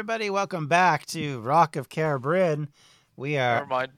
[0.00, 0.30] Hello, everybody.
[0.30, 2.68] Welcome back to Rock of Carabrin.
[3.16, 3.92] We are Never mind.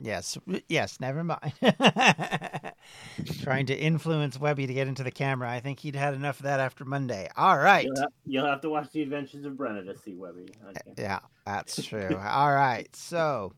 [0.00, 0.36] yes,
[0.68, 0.98] yes.
[0.98, 1.52] Never mind.
[3.44, 5.48] Trying to influence Webby to get into the camera.
[5.48, 7.28] I think he'd had enough of that after Monday.
[7.36, 7.84] All right.
[7.84, 10.48] You'll have, you'll have to watch the Adventures of Brenna to see Webby.
[10.68, 10.94] Okay.
[10.98, 12.16] Yeah, that's true.
[12.16, 12.88] All right.
[12.96, 13.52] So,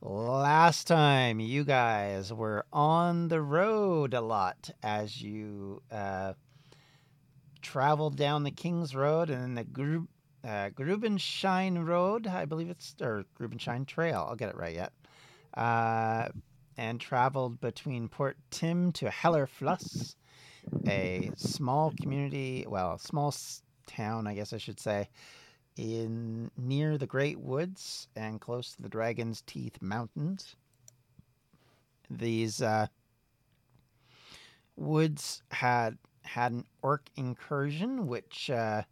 [0.00, 6.32] last time you guys were on the road a lot as you uh,
[7.60, 10.08] traveled down the King's Road and then the Gru-
[10.46, 10.70] uh,
[11.84, 14.26] Road, I believe it's, or Grubenschein Trail.
[14.28, 14.92] I'll get it right yet.
[15.54, 16.28] Uh,
[16.76, 20.16] and traveled between Port Tim to Hellerfluss,
[20.86, 23.34] a small community, well, small
[23.86, 25.08] town, I guess I should say,
[25.76, 30.56] in near the Great Woods and close to the Dragon's Teeth Mountains.
[32.10, 32.86] These uh,
[34.76, 38.82] woods had had an orc incursion, which uh,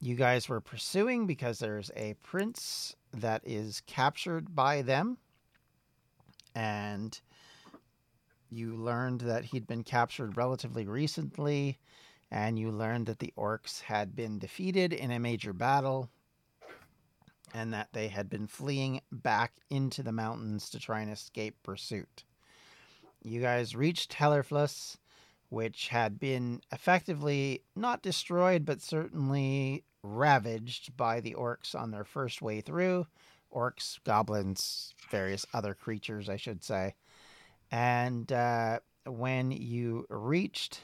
[0.00, 5.18] you guys were pursuing because there's a prince that is captured by them,
[6.54, 7.18] and
[8.50, 11.78] you learned that he'd been captured relatively recently.
[12.30, 16.10] And you learned that the orcs had been defeated in a major battle.
[17.54, 22.24] And that they had been fleeing back into the mountains to try and escape pursuit.
[23.22, 24.96] You guys reached Hellerfluss,
[25.48, 32.40] which had been effectively not destroyed, but certainly ravaged by the orcs on their first
[32.42, 33.06] way through.
[33.54, 36.94] Orcs, goblins, various other creatures, I should say.
[37.70, 40.82] And uh, when you reached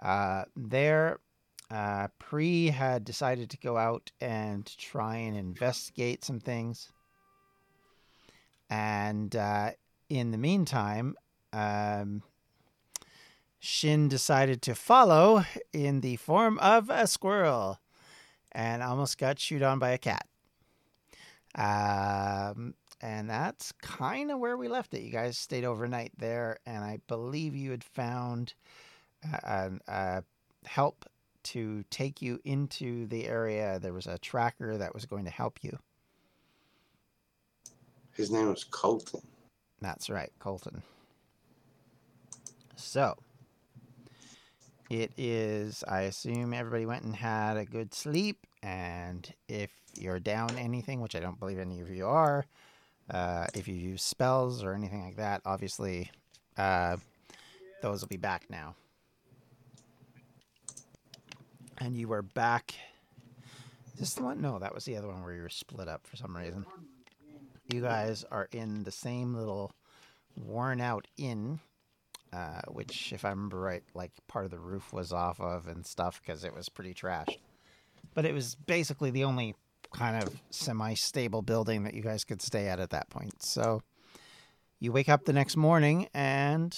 [0.00, 1.18] uh, there,
[1.70, 6.90] uh, Pre had decided to go out and try and investigate some things.
[8.70, 9.72] And uh,
[10.08, 11.16] in the meantime,
[11.52, 12.22] um,
[13.58, 17.80] Shin decided to follow in the form of a squirrel
[18.54, 20.26] and almost got chewed on by a cat.
[21.56, 25.02] Um, and that's kind of where we left it.
[25.02, 28.54] You guys stayed overnight there, and I believe you had found
[29.44, 30.20] uh, uh,
[30.64, 31.04] help
[31.44, 33.78] to take you into the area.
[33.78, 35.78] There was a tracker that was going to help you.
[38.12, 39.20] His name was Colton.
[39.80, 40.82] That's right, Colton.
[42.76, 43.16] So,
[45.02, 48.46] it is, I assume everybody went and had a good sleep.
[48.62, 52.46] And if you're down anything, which I don't believe any of you are,
[53.10, 56.10] uh, if you use spells or anything like that, obviously
[56.56, 56.96] uh,
[57.82, 58.76] those will be back now.
[61.78, 62.74] And you were back.
[63.94, 64.40] Is this the one?
[64.40, 66.64] No, that was the other one where you were split up for some reason.
[67.72, 69.72] You guys are in the same little
[70.36, 71.58] worn out inn,
[72.34, 75.86] uh, which, if I remember right, like part of the roof was off of and
[75.86, 77.38] stuff because it was pretty trashed.
[78.14, 79.54] But it was basically the only
[79.92, 83.42] kind of semi stable building that you guys could stay at at that point.
[83.42, 83.82] So
[84.80, 86.76] you wake up the next morning and,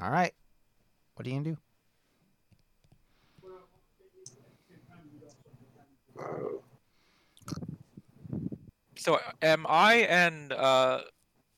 [0.00, 0.32] all right,
[1.14, 1.56] what are you going to do?
[8.96, 11.00] So am I and uh,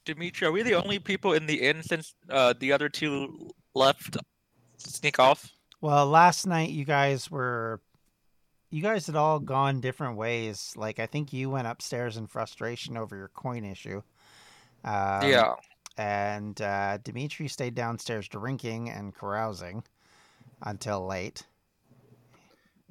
[0.05, 4.17] Dimitri, are we the only people in the inn since uh, the other two left
[4.77, 5.51] sneak off?
[5.81, 7.81] Well, last night you guys were
[8.71, 10.73] you guys had all gone different ways.
[10.77, 14.03] Like I think you went upstairs in frustration over your coin issue.
[14.85, 15.55] Um, yeah.
[15.99, 19.85] And uh, Dimitri stayed downstairs drinking and carousing
[20.63, 21.45] until late.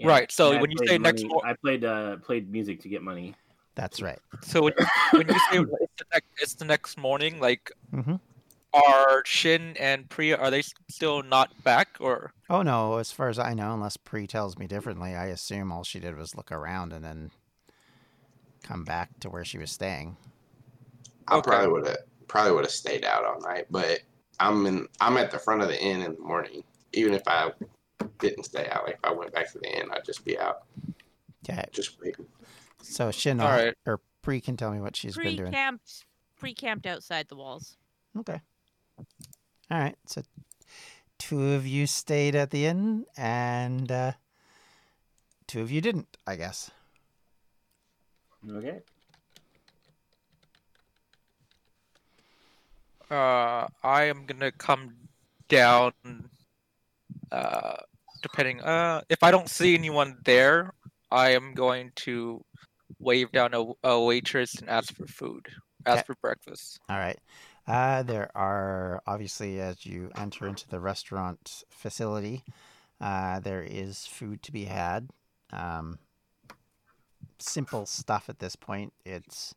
[0.03, 3.03] Right, so and when you say next mo- I played uh, played music to get
[3.03, 3.35] money.
[3.75, 4.19] That's right.
[4.43, 4.73] So when,
[5.11, 8.15] when you say it's the, next, it's the next morning, like hmm
[8.73, 12.31] are Shin and Priya are they still not back or?
[12.49, 15.83] Oh no, as far as I know, unless Pre tells me differently, I assume all
[15.83, 17.31] she did was look around and then
[18.63, 20.17] come back to where she was staying.
[21.27, 21.49] I Okay.
[21.49, 21.97] probably would have
[22.27, 23.99] probably would have stayed out all night, but
[24.39, 26.63] I'm in I'm at the front of the inn in the morning.
[26.93, 27.51] Even if I
[28.19, 30.63] didn't stay out, like if I went back to the inn, I'd just be out,
[31.49, 32.25] Okay, just waiting.
[32.81, 33.75] So Shin All right.
[33.85, 35.51] or Pre can tell me what she's been doing.
[35.51, 36.05] Pre-camped,
[36.37, 37.77] pre-camped outside the walls.
[38.17, 38.39] Okay.
[38.97, 39.95] All right.
[40.05, 40.21] So
[41.17, 44.11] two of you stayed at the inn, and uh,
[45.47, 46.69] two of you didn't, I guess.
[48.49, 48.81] Okay.
[53.09, 54.93] Uh, I am gonna come
[55.49, 55.93] down.
[57.31, 57.77] Uh,
[58.21, 58.61] depending.
[58.61, 60.73] Uh, if I don't see anyone there,
[61.11, 62.43] I am going to
[63.01, 65.47] wave down a, a waitress and ask for food.
[65.85, 66.03] Ask Okay.
[66.07, 66.79] for breakfast.
[66.89, 67.19] All right.
[67.67, 72.43] Uh, there are obviously, as you enter into the restaurant facility,
[72.99, 75.09] uh, there is food to be had.
[75.51, 75.99] Um,
[77.39, 78.93] simple stuff at this point.
[79.05, 79.55] It's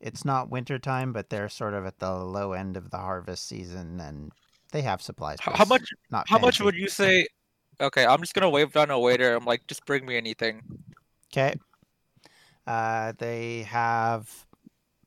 [0.00, 3.46] it's not winter time, but they're sort of at the low end of the harvest
[3.48, 4.32] season, and
[4.72, 5.38] they have supplies.
[5.40, 5.82] How, how much?
[6.10, 7.26] Not How much would you say?
[7.80, 9.34] Okay, I'm just gonna wave down a waiter.
[9.34, 10.62] I'm like, just bring me anything.
[11.32, 11.54] Okay.
[12.66, 14.46] Uh, they have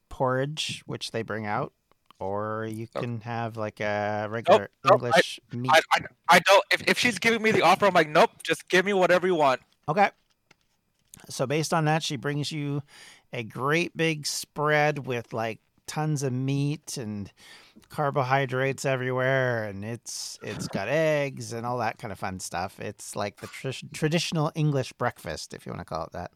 [0.09, 1.73] porridge, which they bring out,
[2.19, 3.01] or you Okay.
[3.05, 5.71] can have like a regular nope, I- English meat.
[5.73, 5.99] I, I,
[6.29, 6.63] I don't.
[6.71, 8.31] If, if she's giving me the offer, I'm like, nope.
[8.43, 9.61] Just give me whatever you want.
[9.89, 10.09] Okay.
[11.29, 12.83] So based on that, she brings you
[13.33, 17.31] a great big spread with like tons of meat and
[17.89, 22.79] carbohydrates everywhere, and it's it's got eggs and all that kind of fun stuff.
[22.79, 26.31] It's like the tr- traditional English breakfast, if you want to call it that.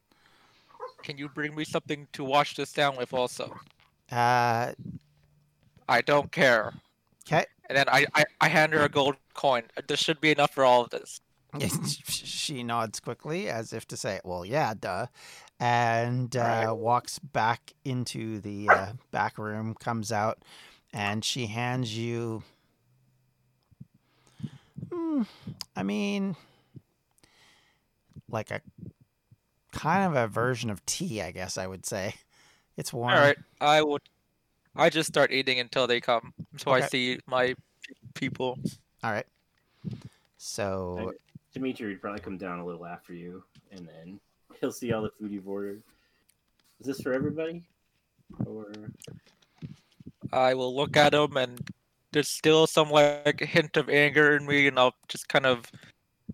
[1.04, 3.60] Can you bring me something to wash this down with also?
[4.12, 4.74] Uh,
[5.88, 6.74] I don't care.
[7.26, 7.46] okay.
[7.70, 9.64] And then I, I, I hand her a gold coin.
[9.88, 11.22] This should be enough for all of this.
[12.08, 15.08] she nods quickly as if to say, "Well, yeah, duh,"
[15.60, 16.72] and uh, Right.
[16.72, 19.76] walks back into the uh, back room.
[19.76, 20.44] Comes out,
[20.94, 22.44] and she hands you.
[24.92, 25.24] Hmm,
[25.76, 26.36] I mean,
[28.30, 28.62] like a
[29.72, 32.16] kind of a version of tea, I guess I would say.
[32.78, 33.14] It's warm.
[33.14, 34.02] All right, I would.
[34.76, 37.56] I just start eating until they come, so I see my
[38.14, 38.58] people.
[39.04, 39.26] All right.
[40.38, 41.18] So Okay.
[41.54, 44.20] Dimitri would probably come down a little after you, and then
[44.60, 45.82] he'll see all the food you've ordered.
[46.80, 47.64] Is this for everybody?
[48.46, 48.72] Or
[50.32, 51.60] I will look at them, and
[52.12, 55.70] there's still some like hint of anger in me, and I'll just kind of,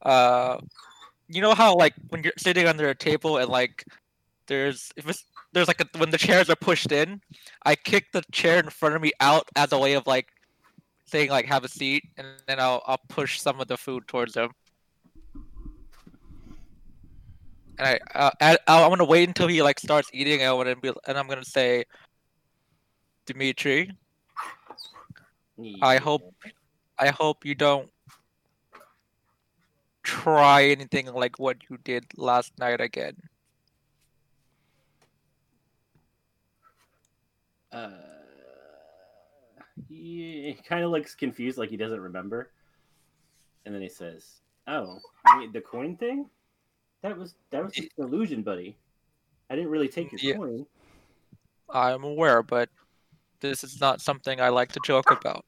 [0.03, 0.57] uh,
[1.29, 3.85] you know how like when you're sitting under a table and like
[4.47, 7.21] there's if it's there's like a, when the chairs are pushed in,
[7.65, 10.27] I kick the chair in front of me out as a way of like
[11.05, 14.35] saying like have a seat, and then I'll I'll push some of the food towards
[14.35, 14.51] him.
[17.79, 20.75] And I, uh, I I'm gonna wait until he like starts eating, and I'm gonna
[20.75, 21.85] be, and I'm gonna say,
[23.25, 23.91] Dimitri,
[25.81, 26.33] I hope
[26.97, 27.89] I hope you don't
[30.07, 33.17] try anything like what you did last night again.
[37.73, 37.89] Uh,
[39.89, 42.51] he kind of looks confused, like he doesn't remember.
[43.65, 44.99] And then he says, "Oh,
[45.51, 46.29] the coin thing?
[47.03, 48.77] That was that was just an illusion, buddy.
[49.49, 50.37] I didn't really take your Yeah.
[50.37, 50.65] coin."
[51.69, 52.69] I'm aware, but
[53.41, 55.43] this is not something I like to joke about.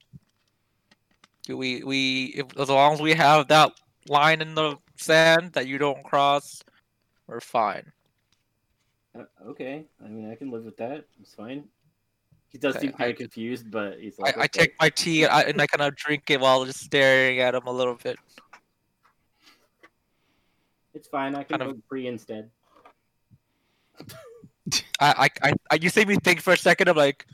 [1.43, 3.71] Do we we if, as long as we have that
[4.07, 6.63] line in the sand that you don't cross,
[7.27, 7.91] we're fine.
[9.17, 11.05] Uh, okay, I mean I can live with that.
[11.21, 11.65] It's fine.
[12.49, 14.89] He does Okay, seem kind I- of confused, but he's like, I "Okay." take my
[14.89, 17.71] tea and I, and I kind of drink it while just staring at him a
[17.71, 18.17] little bit.
[20.93, 21.35] It's fine.
[21.35, 22.49] I can kind go free instead.
[24.99, 26.87] I, I, I, I you see me think for a second.
[26.89, 27.25] I'm like,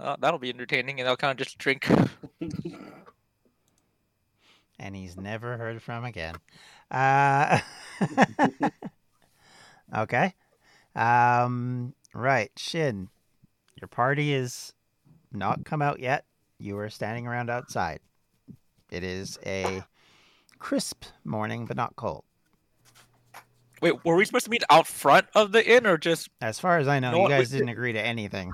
[0.00, 1.88] oh, that'll be entertaining, and I'll kind of just drink.
[4.78, 6.34] and he's never heard from again.
[6.90, 7.60] Uh,
[9.96, 10.34] okay.
[10.94, 13.08] Um, right, Shin.
[13.80, 14.72] Your party is
[15.32, 16.24] not come out yet.
[16.58, 18.00] You are standing around outside.
[18.90, 19.82] It is a
[20.58, 22.24] crisp morning, but not cold.
[23.84, 26.30] Wait, were we supposed to meet out front of the inn or just?
[26.40, 28.50] As far as I know, know you we guys did- didn't agree to anything.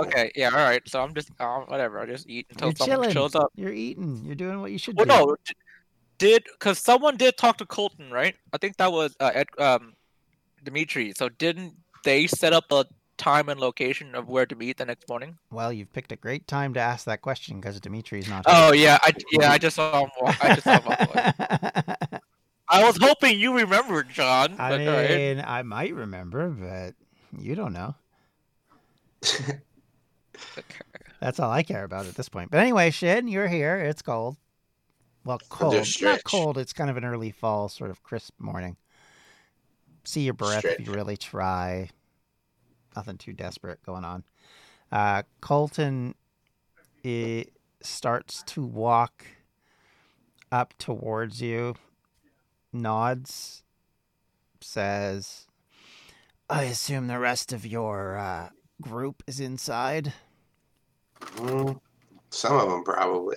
[0.00, 0.80] Okay, yeah, all right.
[0.88, 1.98] So I'm just, uh, whatever.
[2.00, 3.10] I'll just eat until You're someone chilling.
[3.12, 3.50] shows up.
[3.56, 4.22] You're eating.
[4.24, 5.08] You're doing what you should Well, do.
[5.12, 5.36] no,
[6.18, 8.36] did because someone did talk to Colton, right?
[8.52, 9.94] I think that was uh, Ed, um,
[10.62, 11.12] Dimitri.
[11.16, 11.74] So didn't
[12.04, 12.84] they set up a
[13.16, 15.36] time and location of where to meet the next morning?
[15.50, 18.44] Well, you've picked a great time to ask that question because Dimitri's not.
[18.46, 20.10] Oh yeah, I yeah, I just saw him.
[20.20, 21.96] Walk, I just saw him.
[22.70, 22.82] walk away.
[22.82, 22.84] here.
[22.84, 24.54] I was hoping you remembered, John.
[24.58, 25.10] I But, all right.
[25.10, 26.94] mean, I might remember, but
[27.38, 27.94] you don't know.
[31.20, 32.50] That's all I care about at this point.
[32.50, 33.78] But anyway, Shin, you're here.
[33.78, 34.36] It's cold.
[35.24, 35.86] Well, cold.
[36.00, 36.56] Not cold.
[36.58, 38.76] It's kind of an early fall, sort of crisp morning.
[40.04, 41.90] See your breath if you really try.
[42.96, 44.24] Nothing too desperate going on.
[44.90, 46.14] Uh, Colton
[47.04, 47.44] i
[47.82, 49.24] starts to walk
[50.52, 51.74] up towards you,
[52.72, 53.62] nods,
[54.60, 55.46] says,
[56.48, 58.50] I assume the rest of your uh,
[58.80, 60.12] group is inside.
[61.20, 61.80] Mm,
[62.30, 63.36] Some of them probably.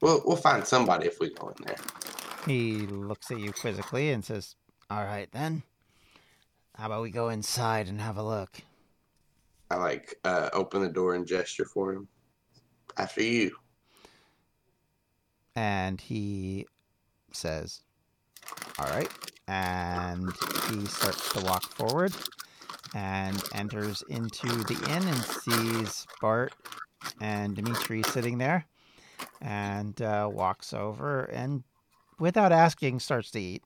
[0.00, 1.76] We'll we'll find somebody if we go in there.
[2.46, 4.54] He looks at you quizzically and says,
[4.90, 5.62] All right then.
[6.76, 8.60] How about we go inside and have a look?
[9.70, 12.08] I like uh, open the door and gesture for him.
[12.96, 13.56] After you.
[15.56, 16.66] And he
[17.32, 17.82] says,
[18.78, 19.10] All right.
[19.46, 20.30] and
[20.70, 22.12] he starts to walk forward
[22.94, 26.52] and enters into the inn and sees Bart
[27.20, 28.64] and Dimitri sitting there
[29.40, 31.62] and uh, walks over and
[32.18, 33.62] without asking starts to eat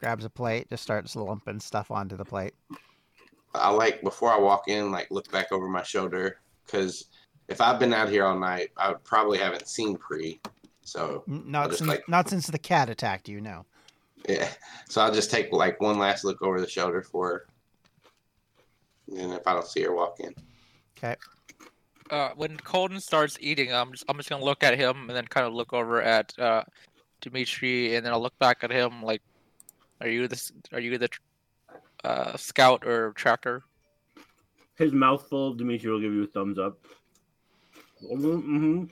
[0.00, 2.54] grabs a plate just starts lumping stuff onto the plate
[3.54, 7.04] I like before I walk in, like look back over my shoulder because
[7.48, 10.40] if I've been out here all night, I probably haven't seen Pre.
[10.84, 13.64] So not since like- not since the cat attacked you no
[14.28, 14.48] yeah,
[14.88, 17.46] so I'll just take like one last look over the shoulder for her.
[19.18, 20.34] And if I don't see her walk in,
[20.96, 21.16] Okay.
[22.10, 25.26] Uh, when Colton starts eating, I'm just I'm just gonna look at him and then
[25.26, 26.62] kind of look over at uh,
[27.20, 29.22] Dimitri, and then I'll look back at him like,
[30.00, 30.52] "Are you this?
[30.72, 31.08] Are you the
[32.04, 33.62] uh, scout or tracker?"
[34.76, 36.78] His mouth full, Dimitri will give you a thumbs up.
[38.02, 38.84] Mm-hmm.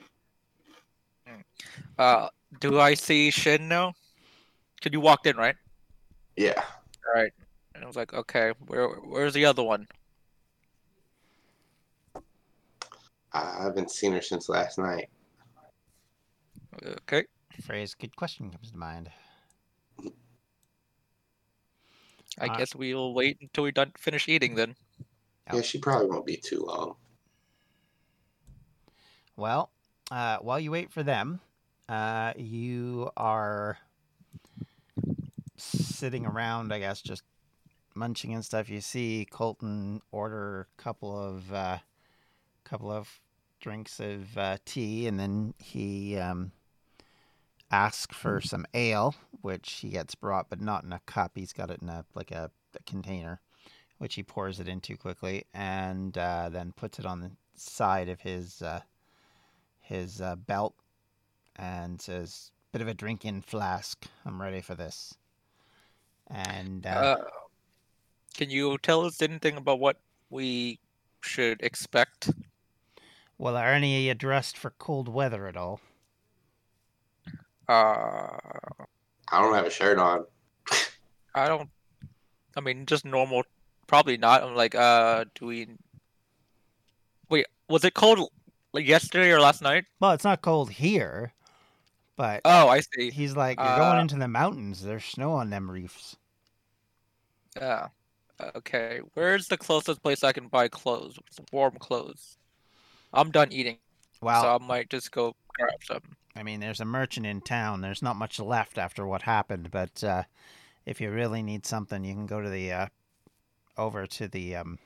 [1.97, 3.93] Uh, do I see Shin now?
[4.81, 5.55] Cause you walked in, right?
[6.35, 6.61] yeah,
[7.07, 7.31] All right.
[7.75, 9.87] And I was like, okay, where where's the other one?
[13.31, 15.09] I haven't seen her since last night.
[16.85, 17.25] Okay.
[17.61, 19.11] phrase good question comes to mind
[22.39, 24.75] I Uh, guess we'll wait until we done finish eating then.
[25.47, 25.55] Yeah.
[25.57, 26.95] Yeah, she probably won't be too long.
[29.35, 29.72] Well,
[30.13, 31.39] uh, while you wait for them,
[31.89, 33.79] uh, you are
[35.57, 37.23] sitting around, I guess, just
[37.95, 38.69] munching and stuff.
[38.69, 41.79] You see Colton order a couple of uh,
[42.63, 43.21] couple of
[43.59, 46.51] drinks of uh, tea, and then he um,
[47.71, 51.31] asks for some ale, which he gets brought, but not in a cup.
[51.33, 53.41] He's got it in a like a, a container,
[53.97, 58.21] which he pours it into quickly, and uh, then puts it on the side of
[58.21, 58.61] his.
[59.83, 60.73] His uh, belt
[61.55, 64.07] and says, "Bit of a drinking flask.
[64.25, 65.13] I'm ready for this."
[66.27, 67.25] And uh, Uh,
[68.33, 69.97] can you tell us anything about what
[70.29, 70.79] we
[71.21, 72.31] should expect?
[73.37, 75.81] well, are any of you dressed for cold weather at all?
[77.67, 78.37] Uh,
[79.31, 80.25] I don't have a shirt on.
[81.35, 81.69] I don't.
[82.55, 83.43] I mean, just normal.
[83.87, 84.43] Probably not.
[84.43, 85.67] I'm like, uh, do we?
[87.29, 88.29] Wait, was it cold
[88.73, 89.85] like yesterday or last night?
[89.99, 91.33] Well, it's not cold here,
[92.15, 93.11] but Oh, I see.
[93.11, 94.81] he's like, "You're going uh, into the mountains.
[94.83, 96.17] There's snow on them reefs."
[97.55, 97.87] Yeah.
[98.55, 99.01] Okay.
[99.13, 101.19] Where's the closest place I can buy clothes?
[101.51, 102.37] Warm clothes.
[103.13, 103.77] I'm done eating,
[104.21, 106.01] Well, so I might just go grab some.
[106.35, 107.81] I mean, there's a merchant in town.
[107.81, 110.23] There's not much left after what happened, but uh,
[110.85, 112.87] if you really need something, you can go to the uh,
[113.77, 114.79] over to the um.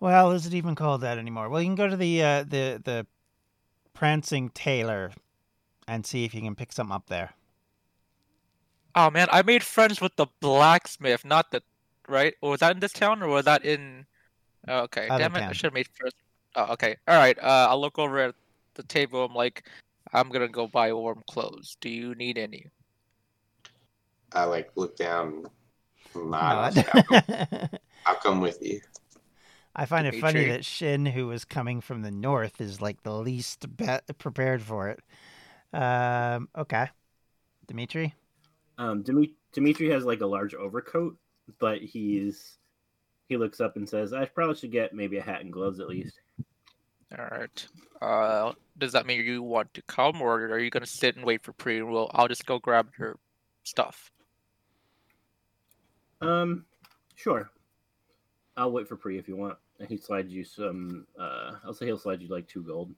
[0.00, 1.50] Well, is it even called that anymore?
[1.50, 3.06] Well, you can go to the uh, the the
[3.92, 5.12] prancing tailor
[5.86, 7.34] and see if you can pick something up there.
[8.94, 11.62] Oh man, I made friends with the blacksmith, not the
[12.08, 12.34] right.
[12.40, 14.06] Was that in this town or was that in?
[14.66, 15.42] Oh, okay, Other damn it!
[15.42, 16.14] I should have made friends.
[16.56, 16.96] Oh, okay.
[17.06, 17.38] All right.
[17.38, 18.34] Uh, I'll look over at
[18.74, 19.24] the table.
[19.24, 19.68] I'm like,
[20.12, 21.76] I'm gonna go buy warm clothes.
[21.80, 22.66] Do you need any?
[24.32, 25.46] I like look down.
[26.14, 26.42] and Nod.
[26.42, 26.74] I'll, Nod.
[26.74, 28.80] say, I'll, come, I'll come with you.
[29.74, 33.12] I find it funny that Shin, who was coming from the north, is like the
[33.12, 35.00] least be- prepared for it.
[35.72, 36.88] Um, okay,
[37.66, 38.14] Dimitri.
[38.78, 41.16] Um, Dimi- Dimitri has like a large overcoat,
[41.58, 42.58] but he's
[43.28, 45.88] he looks up and says, "I probably should get maybe a hat and gloves at
[45.88, 46.18] least."
[47.16, 47.66] All right.
[48.00, 51.42] Uh, does that mean you want to come, or are you gonna sit and wait
[51.42, 51.80] for pre?
[51.82, 53.18] Well, I'll just go grab your
[53.62, 54.10] stuff.
[56.20, 56.64] Um,
[57.14, 57.50] sure.
[58.56, 59.56] I'll wait for Pre if you want.
[59.78, 61.06] And he slides you some.
[61.18, 62.94] Uh, I'll say he'll slide you like two gold.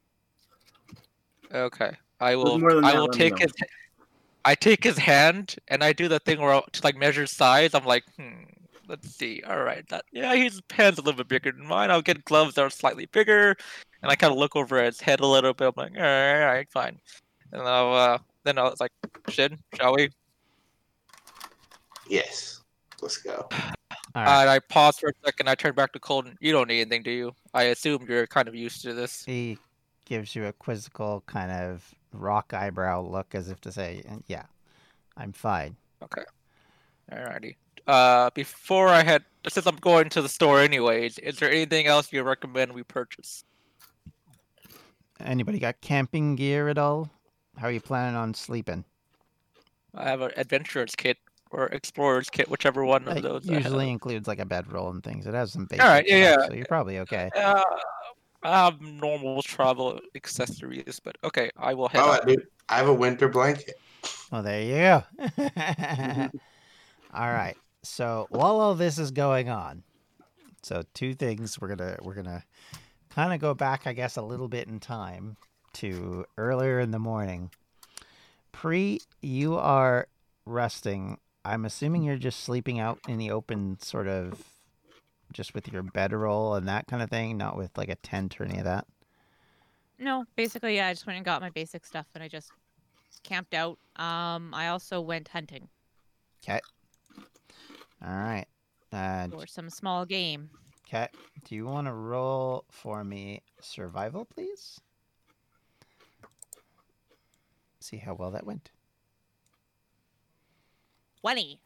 [1.52, 1.92] Okay.
[2.20, 2.58] I will.
[2.58, 3.42] more than I that, will take know.
[3.42, 3.52] his.
[4.44, 7.74] I take his hand and I do the thing where I'll, to like measure size.
[7.74, 8.44] I'm like, hmm.
[8.88, 9.42] Let's see.
[9.46, 9.88] All right.
[9.88, 11.90] That yeah, his hand's a little bit bigger than mine.
[11.90, 13.56] I'll get gloves that are slightly bigger,
[14.02, 15.68] and I kind of look over his head a little bit.
[15.68, 16.98] I'm like, all right, all right, fine.
[17.52, 18.92] And I'll uh, then I was like,
[19.28, 20.10] Shin, shall we?
[22.08, 22.60] Yes.
[23.00, 23.48] Let's go.
[24.14, 24.42] All right.
[24.42, 25.48] And I pause for a second.
[25.48, 26.36] I turn back to Colton.
[26.40, 27.34] You don't need anything, do you?
[27.54, 29.24] I assume you're kind of used to this.
[29.24, 29.58] He
[30.04, 34.44] gives you a quizzical kind of rock eyebrow look as if to say, Yeah,
[35.16, 35.76] I'm fine.
[36.02, 36.22] Okay.
[37.10, 37.56] Alrighty.
[37.86, 42.12] Uh, before I head, since I'm going to the store anyways, is there anything else
[42.12, 43.44] you recommend we purchase?
[45.20, 47.10] Anybody got camping gear at all?
[47.56, 48.84] How are you planning on sleeping?
[49.94, 51.18] I have an adventurer's kit
[51.52, 53.48] or explorer's kit, whichever one of those.
[53.48, 53.64] I have.
[53.64, 55.26] usually includes like a bedroll and things.
[55.26, 56.48] It has some basic Alright, yeah, stuff, yeah.
[56.48, 57.30] so you're probably okay.
[57.36, 57.62] Uh,
[58.42, 62.00] I have normal travel accessories, but okay, I will head.
[62.02, 62.26] Oh, out.
[62.26, 63.78] dude, I have a winter blanket.
[64.32, 65.04] Well, there you go.
[67.14, 67.56] all right.
[67.82, 69.82] So while all this is going on,
[70.62, 72.44] so two things we're gonna we're gonna
[73.10, 75.36] kind of go back, I guess, a little bit in time
[75.74, 77.50] to earlier in the morning.
[78.52, 80.08] Pre, you are
[80.46, 81.18] resting.
[81.44, 84.42] I'm assuming you're just sleeping out in the open, sort of,
[85.32, 88.44] just with your bedroll and that kind of thing, not with like a tent or
[88.44, 88.86] any of that.
[89.98, 92.50] No, basically, yeah, I just went and got my basic stuff and I just
[93.22, 93.78] camped out.
[93.96, 95.68] Um, I also went hunting
[96.42, 96.60] Okay.
[98.04, 98.46] All right.
[98.92, 100.50] Uh, for some small game.
[100.86, 101.08] Okay.
[101.44, 104.80] Do you want to roll for me survival, please?
[107.80, 108.70] See how well that went.
[111.22, 111.58] 20.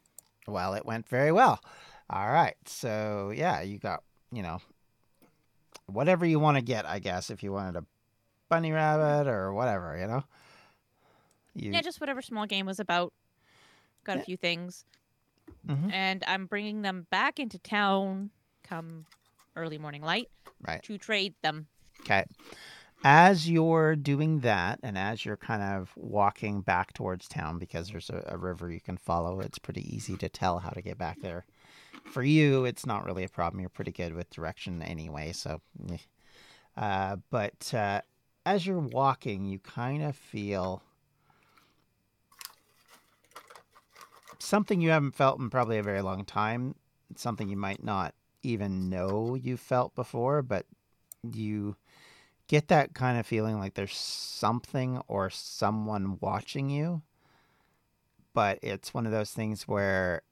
[0.46, 1.60] Well, it went very well.
[2.08, 2.54] All right.
[2.66, 4.60] So, yeah, you got, you know,
[5.86, 7.84] whatever you want to get, I guess, if you wanted a
[8.48, 10.22] bunny rabbit or whatever, you know?
[11.54, 13.12] You, Yeah, just whatever small game was about.
[14.04, 14.84] Got a few things.
[15.66, 15.90] Mhm.
[15.92, 18.30] And I'm bringing them back into town
[18.62, 19.06] come
[19.56, 20.28] early morning light
[20.60, 20.82] Right.
[20.84, 21.66] to trade them.
[22.02, 22.24] Okay.
[23.08, 28.10] As you're doing that, and as you're kind of walking back towards town, because there's
[28.10, 31.20] a, a river you can follow, it's pretty easy to tell how to get back
[31.22, 31.44] there.
[32.06, 33.60] For you, it's not really a problem.
[33.60, 35.30] You're pretty good with direction anyway.
[35.30, 35.60] So,
[36.76, 38.00] uh, but uh,
[38.44, 40.82] as you're walking, you kind of feel
[44.40, 46.74] something you haven't felt in probably a very long time.
[47.14, 50.66] Something you might not even know you felt before, but
[51.22, 51.76] you
[52.48, 57.02] get that kind of feeling like there's something or someone watching you
[58.34, 60.22] but it's one of those things where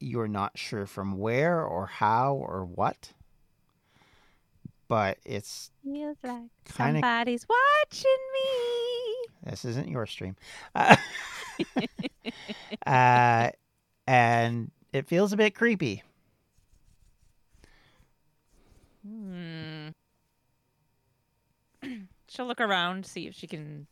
[0.00, 3.12] you're not sure from where or how or what
[4.88, 9.50] but it's Feels like Kinda- somebody's watching me.
[9.50, 10.34] this isn't your stream
[10.74, 10.96] uh,
[12.86, 13.50] uh,
[14.06, 16.02] and it feels a bit creepy
[19.06, 19.67] Hmm.
[22.28, 23.86] She'll look around, see if she can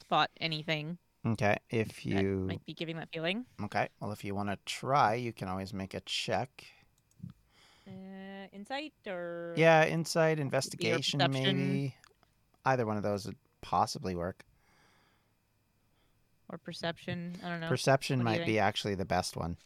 [0.00, 3.44] spot anything okay if that you might be giving that feeling.
[3.64, 6.64] okay well if you want to try you can always make a check
[7.88, 11.94] Uh, insight or Yeah, insight, investigation, maybe.
[12.64, 14.44] Either one of those would possibly work.
[16.48, 17.34] or perception.
[17.44, 17.68] I don't know.
[17.68, 19.56] Perception What might be actually the best one.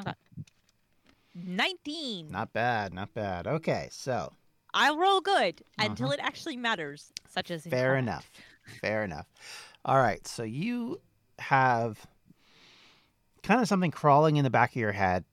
[0.00, 0.12] Okay.
[1.34, 2.30] Nineteen.
[2.30, 3.46] Not bad, not bad.
[3.46, 4.32] Okay, so
[4.74, 6.14] I'll roll good until uh-huh.
[6.14, 8.02] it actually matters, such as fair combat.
[8.02, 8.30] enough.
[8.80, 9.26] Fair enough.
[9.84, 11.00] All right, so you
[11.38, 12.06] have
[13.42, 15.24] kind of something crawling in the back of your head.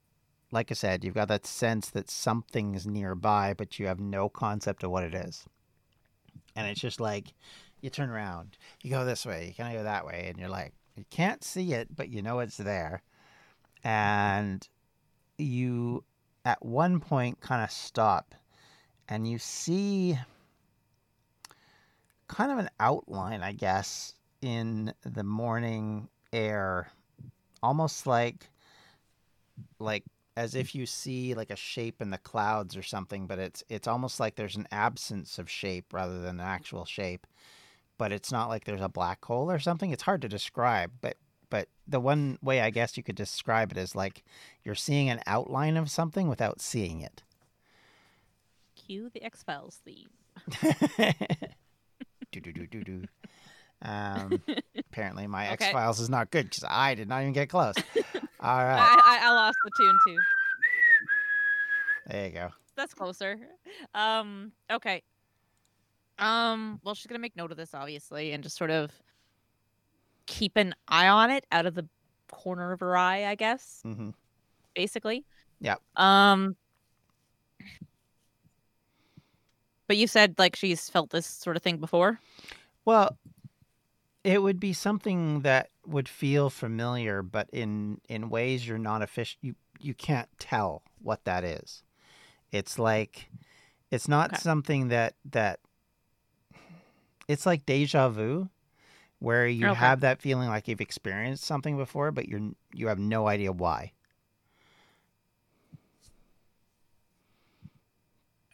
[0.51, 4.83] Like I said, you've got that sense that something's nearby, but you have no concept
[4.83, 5.43] of what it is.
[6.55, 7.33] And it's just like
[7.81, 10.49] you turn around, you go this way, you kind of go that way, and you're
[10.49, 13.01] like, you can't see it, but you know it's there.
[13.83, 14.65] And
[15.37, 16.05] you,
[16.45, 18.33] at one point, kind of stop
[19.07, 20.17] and you see
[22.27, 26.91] kind of an outline, I guess, in the morning air,
[27.61, 28.49] almost like
[29.79, 30.03] like
[30.37, 33.87] as if you see like a shape in the clouds or something, but it's it's
[33.87, 37.25] almost like there's an absence of shape rather than an actual shape.
[37.97, 39.91] But it's not like there's a black hole or something.
[39.91, 41.15] It's hard to describe, but
[41.49, 44.23] but the one way I guess you could describe it is like
[44.63, 47.23] you're seeing an outline of something without seeing it.
[48.85, 50.09] Cue the X Files theme.
[52.31, 53.03] do do do do do.
[53.81, 54.41] Um,
[54.77, 55.65] apparently my Okay.
[55.65, 57.75] X Files is not good because I did not even get close.
[58.39, 60.17] All right, I, I I lost the tune too.
[62.07, 62.49] there you go.
[62.75, 63.39] That's closer.
[63.93, 64.51] Um.
[64.71, 65.01] Okay.
[66.19, 66.79] Um.
[66.83, 68.91] Well, she's gonna make note of this, obviously, and just sort of
[70.27, 71.87] keep an eye on it out of the
[72.31, 73.79] corner of her eye, I guess.
[73.83, 74.09] hmm
[74.75, 75.25] Basically.
[75.61, 75.75] Yeah.
[75.95, 76.55] Um.
[79.87, 82.19] But you said like she's felt this sort of thing before.
[82.85, 83.17] Well,
[84.23, 89.37] it would be something that would feel familiar, but in in ways you're not official.
[89.41, 91.83] You you can't tell what that is.
[92.51, 93.29] It's like
[93.91, 94.41] it's not Okay.
[94.41, 95.59] something that that.
[97.27, 98.49] It's like deja vu,
[99.19, 99.75] where you Okay.
[99.75, 103.93] have that feeling like you've experienced something before, but you're you have no idea why.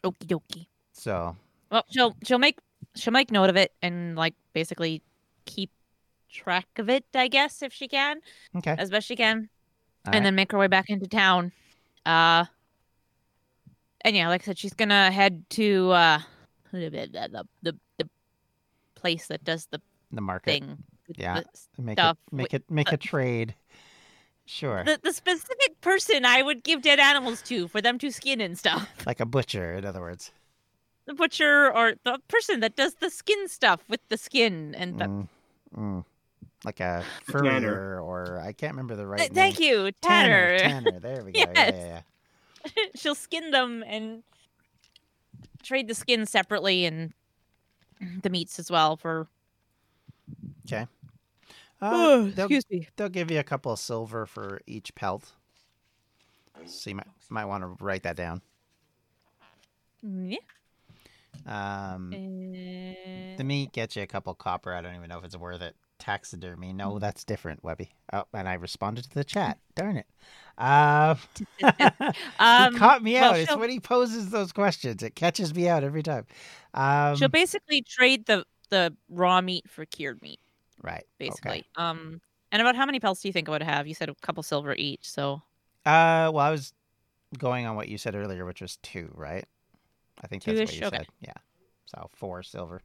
[0.04, 0.68] Okie dokie.
[1.02, 1.36] So
[1.72, 2.60] Well, she'll she'll make
[2.96, 5.02] she'll make note of it and like basically
[5.46, 5.72] keep
[6.30, 8.20] track of it, I guess, if she can,
[8.56, 9.50] okay, as best she can.
[10.06, 10.24] All and right.
[10.24, 11.54] then make her way back into town.
[12.06, 12.46] Uh,
[14.02, 16.20] and yeah, like I said, she's gonna head to uh,
[16.72, 18.10] the the, the, the
[18.94, 20.52] place that does the the market.
[20.52, 20.84] thing,
[21.18, 21.42] Yeah.
[21.80, 23.56] Make stuff it make it make uh, a trade.
[24.46, 24.84] Sure.
[24.84, 28.56] the, the specific person I would give dead animals to for them to skin and
[28.56, 28.88] stuff.
[29.08, 30.32] like a butcher, in other words.
[31.06, 35.06] The butcher or the person that does the skin stuff with the skin and the,
[35.06, 35.28] Mm,
[35.76, 36.06] mm.
[36.64, 37.42] Like a Tanner.
[37.70, 39.36] furrier, or I can't remember the right Th- name.
[39.36, 40.58] Thank you, Tanner.
[40.60, 40.82] Tanner.
[40.82, 41.00] Tanner.
[41.00, 41.40] There we go.
[41.40, 42.04] Yeah, yeah, Yes.
[42.76, 42.84] yeah.
[42.96, 44.22] She'll skin them and
[45.64, 47.14] trade the skin separately and
[48.22, 49.28] the meats as well for.
[51.82, 52.88] Uh, they'll, me.
[52.96, 55.32] they'll give you a couple of silver for each pelt.
[56.68, 58.42] So you might might want to write that down.
[60.04, 60.38] Yeah.
[61.46, 62.94] Um, Uh,
[63.38, 64.74] the meat gets you a couple copper.
[64.74, 65.76] I don't even know if it's worth it.
[66.00, 67.92] Taxidermy, no, that's different, Webby.
[68.12, 69.60] Oh, and I responded to the chat.
[69.76, 70.08] Darn it.
[70.58, 71.18] Um,
[72.40, 73.40] Um, he caught me well, out.
[73.40, 75.04] It's when he poses those questions.
[75.04, 76.26] It catches me out every time.
[76.74, 80.40] Um, She'll basically trade the the raw meat for cured meat,
[80.82, 81.06] right.
[81.20, 81.52] basically.
[81.52, 81.68] Okay.
[81.76, 83.88] Um, and about how many pelts do you think I would have?
[83.88, 85.42] You said a couple silver each, so
[85.86, 86.74] Uh, well, I was
[87.38, 89.46] going on what you said earlier, which was two, right?
[90.24, 90.98] I think that's what you Okay.
[90.98, 91.08] said.
[91.22, 91.34] Yeah.
[91.86, 92.82] So four silver.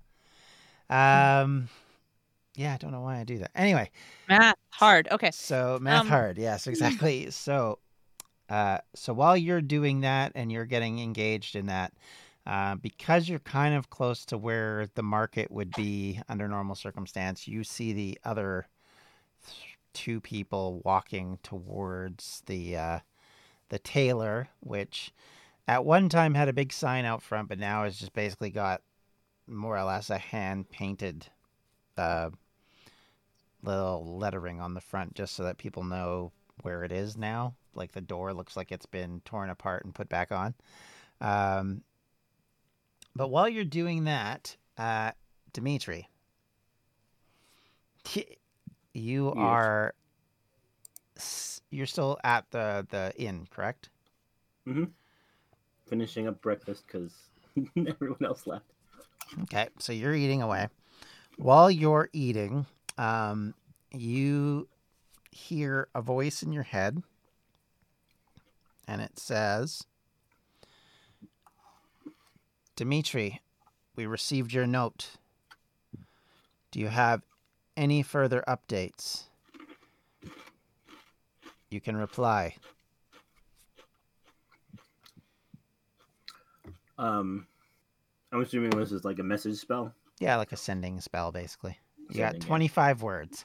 [0.88, 1.68] Um,
[2.54, 3.50] yeah, I don't know why I do that.
[3.54, 3.90] Anyway,
[4.28, 5.08] math hard.
[5.10, 5.30] Okay.
[5.30, 6.38] so math Um, hard.
[6.38, 7.30] Yes, exactly.
[7.30, 7.78] So,
[8.48, 11.92] uh, so while you're doing that and you're getting engaged in that,
[12.46, 17.48] uh, because you're kind of close to where the market would be under normal circumstance,
[17.48, 18.68] you see the other
[19.46, 22.98] th- two people walking towards the uh,
[23.68, 25.12] the tailor, which
[25.68, 28.82] at one time had a big sign out front, but now it's just basically got
[29.46, 31.26] more or less a hand painted
[31.96, 32.30] uh,
[33.62, 37.54] little lettering on the front just so that people know where it is now.
[37.74, 40.54] Like the door looks like it's been torn apart and put back on.
[41.20, 41.82] Um,
[43.14, 45.12] but while you're doing that, uh,
[45.52, 46.08] Dimitri,
[48.92, 49.34] you Yes.
[49.36, 49.94] are
[51.70, 53.88] you're still at the the inn, correct?
[55.86, 57.12] Finishing up breakfast because
[57.76, 58.64] everyone else left.
[59.42, 60.68] Okay, so you're eating away.
[61.36, 63.54] While you're eating, um,
[63.92, 64.68] you
[65.30, 67.02] hear a voice in your head,
[68.88, 69.84] and it says,
[72.74, 73.40] Dimitri,
[73.94, 75.16] we received your note.
[76.70, 77.22] Do you have
[77.76, 79.24] any further updates?
[81.70, 82.56] You can reply.
[86.98, 87.46] Um,
[88.32, 89.92] I'm assuming this is like a message spell.
[90.18, 91.78] Yeah, like a sending spell, basically.
[92.10, 92.46] You got Sending, yeah.
[92.46, 93.44] 25 words.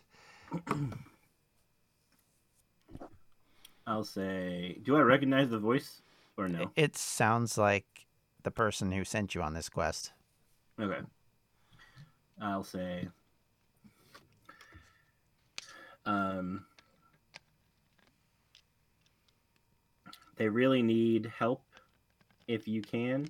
[3.88, 6.02] I'll say, do I recognize the voice
[6.38, 6.72] or no?
[6.76, 7.86] It sounds like
[8.44, 10.14] the person who sent you on this quest.
[10.80, 11.00] Okay.
[12.42, 13.08] I'll say,
[16.06, 16.66] um,
[20.38, 21.64] they really need help
[22.48, 23.28] if you can.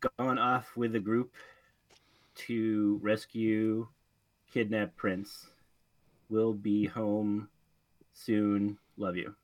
[0.00, 1.32] Gone off with a group
[2.36, 3.88] to rescue
[4.52, 5.46] kidnapped Prince.
[6.28, 7.48] Will be home
[8.12, 8.78] soon.
[8.96, 9.34] Love you.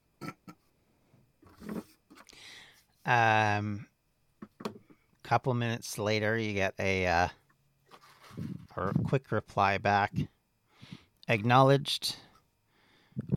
[3.04, 3.86] Um,
[5.22, 7.28] couple minutes later, you get a uh,
[8.76, 10.12] a quick reply back.
[11.28, 12.16] Acknowledged.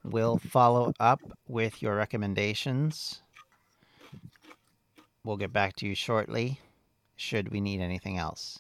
[0.04, 3.21] Will follow up with your recommendations.
[5.23, 6.60] We'll get back to you shortly.
[7.15, 8.60] Should we need anything else?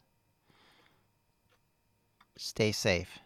[2.37, 3.19] Stay safe.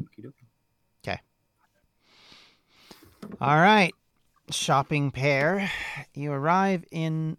[0.00, 0.48] Okey-dokey.
[3.40, 3.94] All right,
[4.50, 5.70] shopping pair.
[6.14, 7.36] You arrive in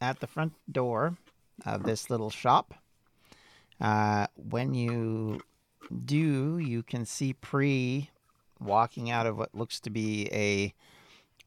[0.00, 1.16] at the front door
[1.64, 2.74] of this little shop.
[3.80, 5.40] Uh, when you
[6.04, 8.10] do, you can see Pre
[8.60, 10.74] walking out of what looks to be a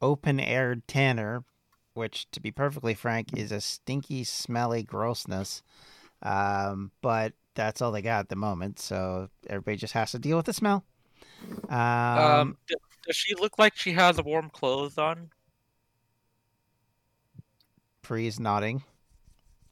[0.01, 1.43] open-aired tanner,
[1.93, 5.63] which, to be perfectly frank, is a stinky, smelly grossness.
[6.21, 10.38] Um, but that's all they got at the moment, so everybody just has to deal
[10.38, 10.85] with the smell.
[11.69, 11.77] Um,
[12.17, 12.57] Um,
[13.05, 15.31] does she look like she has warm clothes on?
[18.01, 18.83] Pre's nodding.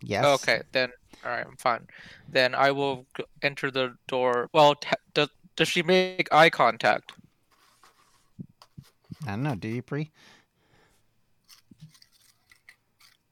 [0.02, 0.26] Yes.
[0.26, 0.92] Okay, then
[1.26, 1.88] all right, I'm fine.
[2.30, 3.06] Then I will
[3.42, 4.50] enter the door.
[4.54, 7.14] Well, t- does does she make eye contact?
[9.26, 9.56] I don't know.
[9.56, 10.12] Do you, Pre?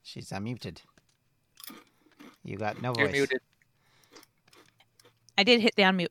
[0.04, 0.80] She's unmuted.
[2.44, 3.14] You got no You're voice.
[3.14, 3.40] muted.
[5.38, 6.08] I did hit the unmute,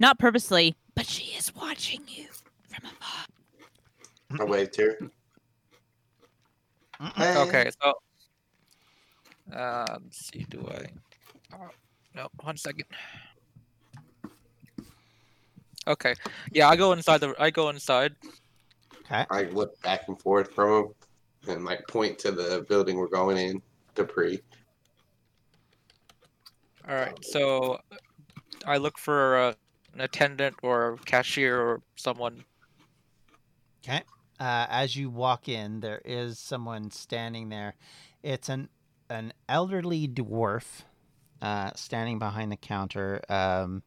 [0.00, 2.26] not purposely, but she is watching you
[2.68, 4.40] from afar.
[4.40, 4.98] I waved to her.
[7.14, 7.36] Hey.
[7.36, 7.92] Okay, so
[9.54, 10.44] Uh, let's see.
[10.48, 10.86] Do I?
[11.54, 11.68] Oh,
[12.14, 12.86] no, one second.
[15.86, 16.14] Okay.
[16.50, 17.34] Yeah, I go inside the.
[17.38, 18.16] I go inside.
[19.04, 19.26] Okay.
[19.30, 20.88] I look back and forth from him
[21.48, 23.62] and like point to the building we're going in,
[23.94, 24.40] Dupree.
[26.88, 27.16] All right.
[27.24, 27.80] So,
[28.66, 29.52] I look for uh,
[29.94, 32.44] an attendant or cashier or someone.
[33.84, 34.02] Okay.
[34.40, 37.74] Uh, as you walk in, there is someone standing there.
[38.22, 38.68] It's an
[39.10, 40.82] an elderly dwarf
[41.42, 43.20] uh, standing behind the counter.
[43.28, 43.82] Um,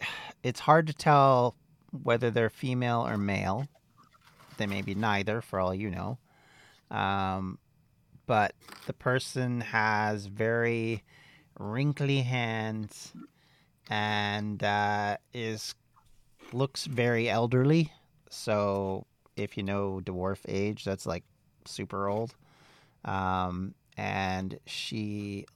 [0.42, 1.56] it's hard to tell
[2.02, 3.68] whether they're female or male.
[4.56, 6.18] They may be neither, for all you know.
[6.90, 7.58] Um,
[8.26, 8.54] but
[8.86, 11.02] the person has very
[11.58, 13.12] wrinkly hands
[13.88, 15.74] and uh, is
[16.52, 17.92] looks very elderly.
[18.30, 19.06] So
[19.36, 21.24] if you know dwarf age, that's like
[21.64, 22.34] super old.
[23.04, 25.46] Um, and she,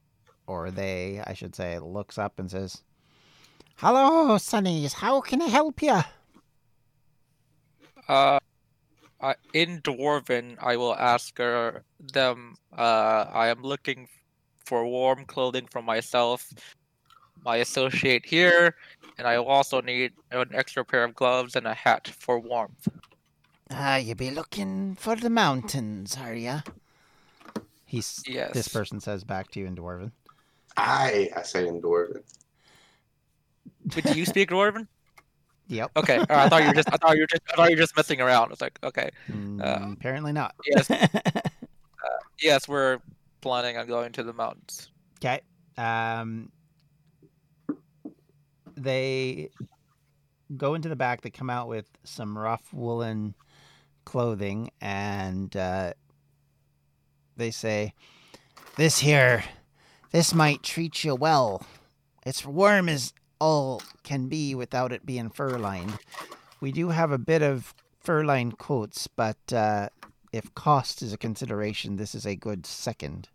[0.46, 2.83] or they, I should say, looks up and says,
[3.76, 4.94] "Hello, Sonnies.
[4.94, 6.00] How can I help you?"
[8.10, 8.40] Uh,
[9.20, 12.56] I, in Dwarven, I will ask her them.
[12.76, 14.08] Uh, I am looking
[14.64, 16.52] for warm clothing for myself,
[17.44, 18.74] my associate here,
[19.16, 22.88] and I will also need an extra pair of gloves and a hat for warmth.
[23.70, 26.62] Ah, you be looking for the mountains, are ya?
[27.86, 28.52] He's Yes.
[28.54, 30.10] this person says back to you in dwarven.
[30.76, 32.22] I I say in Dwarven.
[33.94, 34.88] But do you speak Dwarven?
[35.70, 35.92] Yep.
[35.96, 36.18] Okay.
[36.18, 36.92] right, I thought you were just.
[36.92, 37.42] I thought you were just.
[37.52, 38.48] I thought you were just messing around.
[38.48, 39.11] I was like, okay.
[39.30, 40.54] Mm, apparently not.
[40.66, 40.90] Yes.
[42.42, 43.00] Yes, we're
[43.42, 44.90] planning on going to the mountains.
[45.18, 45.42] Okay.
[45.76, 46.50] Um,
[48.74, 49.50] they
[50.56, 51.20] go into the back.
[51.20, 53.35] They come out with some rough woolen
[54.06, 55.92] clothing, and uh,
[57.37, 57.92] they say,
[58.76, 59.44] "This here,
[60.11, 61.62] this might treat you well.
[62.24, 65.98] It's warm as all can be without it being fur lined.
[66.61, 69.88] We do have a bit of fur lined coats, but uh,
[70.33, 73.29] if cost is a consideration, this is a good second.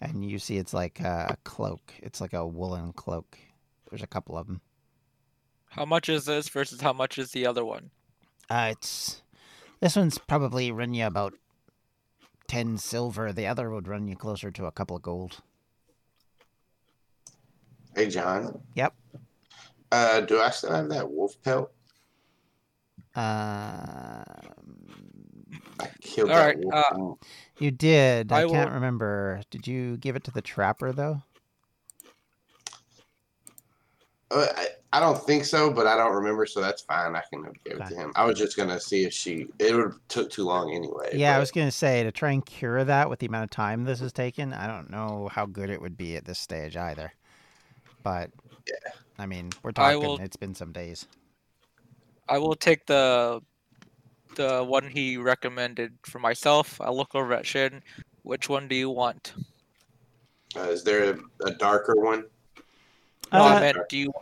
[0.00, 1.92] and you see it's like a cloak.
[1.98, 3.38] It's like a woolen cloak.
[3.88, 4.60] There's a couple of them.
[5.70, 7.90] How much is this versus how much is the other one?
[8.50, 9.22] Uh, it's
[9.80, 11.34] this one's probably run you about
[12.48, 13.32] ten silver.
[13.32, 15.40] The other would run you closer to a couple of gold.
[17.94, 18.60] Hey John.
[18.74, 18.94] Yep.
[19.90, 21.70] Uh, do I still have that wolf pelt?
[23.14, 24.24] Uh,
[25.80, 26.74] I killed All that right, wolf.
[26.74, 27.26] uh,
[27.58, 28.32] you did.
[28.32, 29.42] I, I can't will- remember.
[29.50, 31.22] Did you give it to the trapper though?
[34.30, 37.14] Uh, I, I don't think so, but I don't remember, so that's fine.
[37.14, 38.12] I can give it to him.
[38.16, 39.48] I was just gonna see if she.
[39.58, 41.10] It would took too long anyway.
[41.12, 43.84] Yeah, I was gonna say to try and cure that with the amount of time
[43.84, 44.54] this has taken.
[44.54, 47.12] I don't know how good it would be at this stage either.
[48.02, 48.30] But
[48.68, 48.92] Yeah.
[49.18, 50.00] I mean, we're talking.
[50.00, 51.06] will- It's been some days.
[52.28, 53.42] I will take the
[54.34, 56.80] the one he recommended for myself.
[56.80, 57.82] I'll look over at Shin.
[58.22, 59.34] Which one do you want?
[60.56, 62.24] Uh, is there a, a darker one?
[63.32, 64.12] No, Uh, I meant do you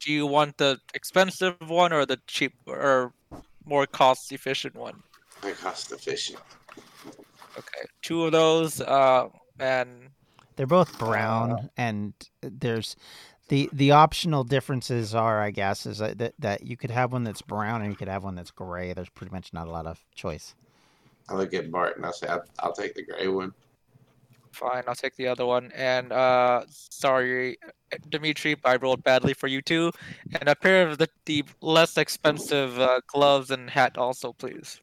[0.00, 3.12] do you want the expensive one or the cheap or
[3.64, 5.00] more cost efficient one?
[5.44, 6.40] Like cost efficient.
[7.56, 8.80] Okay, two of those.
[8.80, 9.28] Uh,
[9.60, 10.08] and
[10.56, 12.96] They're both brown, and there's
[13.48, 17.24] the the optional differences are, I guess, is that, that that you could have one
[17.24, 18.92] that's brown and you could have one that's gray.
[18.92, 20.54] There's pretty much not a lot of choice.
[21.28, 23.52] I look at Bart and I say, I'll, I'll take the gray one.
[24.52, 25.72] fine, I'll take the other one.
[25.74, 27.56] And uh, sorry,
[28.10, 29.92] Dimitri, I rolled badly for you too.
[30.38, 34.81] And a pair of the the less expensive uh, gloves and hat also, please.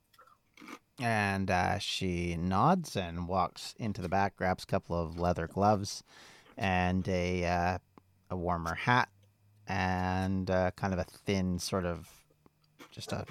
[0.99, 6.03] And uh, she nods and walks into the back, grabs a couple of leather gloves
[6.57, 7.77] and a uh,
[8.29, 9.09] a warmer hat
[9.67, 12.09] and uh, kind of a thin sort of
[12.91, 13.25] just a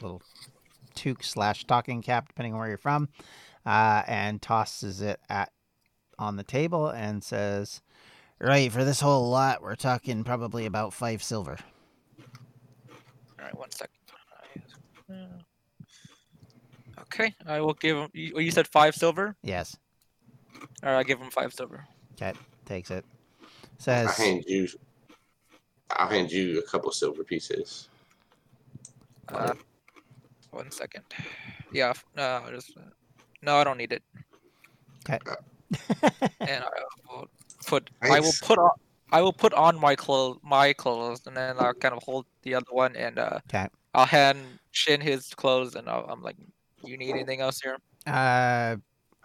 [0.00, 0.22] little
[0.94, 3.08] toque slash stocking cap, depending on where you're from,
[3.66, 5.52] uh, and tosses it at
[6.18, 7.82] on the table and says,
[8.40, 11.58] "Right for this whole lot, we're talking probably about five silver."
[13.38, 15.43] All right, one second.
[17.04, 18.08] Okay, I will give him.
[18.12, 19.36] You, you said five silver.
[19.42, 19.76] Yes,
[20.82, 21.86] All right, I give him five silver.
[22.16, 23.04] Cat takes it.
[23.78, 24.68] Says, I Says, hand you.
[25.90, 27.88] I'll hand you a couple silver pieces.
[29.28, 29.54] Uh,
[30.50, 31.04] one second.
[31.72, 32.80] Yeah, f- no, just uh,
[33.42, 34.02] no, I don't need it.
[35.08, 35.18] "Okay."
[36.40, 36.68] And I
[37.08, 37.26] will
[37.66, 37.90] put.
[38.02, 38.40] I will Nice.
[38.40, 38.70] put on.
[39.12, 42.54] I will put on my clothes, my clothes, and then I'll kind of hold the
[42.54, 43.68] other one, and uh, 'Kay.
[43.94, 44.38] I'll hand
[44.72, 46.36] Shin his clothes, and I'll, I'm like,
[46.86, 48.76] "You need anything else here?" Uh,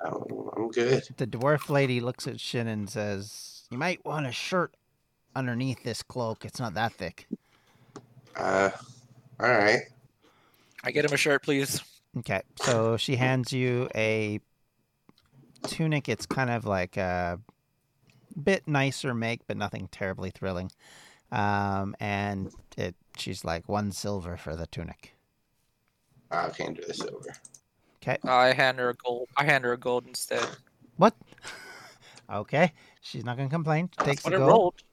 [0.04, 1.04] I'm good.
[1.18, 4.76] The dwarf lady looks at Shin and says, "You might want a shirt
[5.36, 6.46] underneath this cloak.
[6.46, 7.28] It's not that thick."
[8.36, 8.70] Uh,
[9.40, 9.82] all right.
[10.84, 11.82] I get him a shirt, please.
[12.18, 14.40] Okay, so she hands you a
[15.64, 16.10] tunic.
[16.10, 17.40] It's kind of like a
[18.42, 20.72] bit nicer make, but nothing terribly thrilling.
[21.32, 25.14] Um, and it, she's like one silver for the tunic.
[26.32, 27.36] I can't do the silver.
[28.02, 29.30] Okay, I hand her a gold.
[29.36, 30.48] I hand her a gold instead.
[30.98, 31.16] what?
[32.32, 33.90] okay, she's not gonna complain.
[34.00, 34.84] She takes the gold rolled.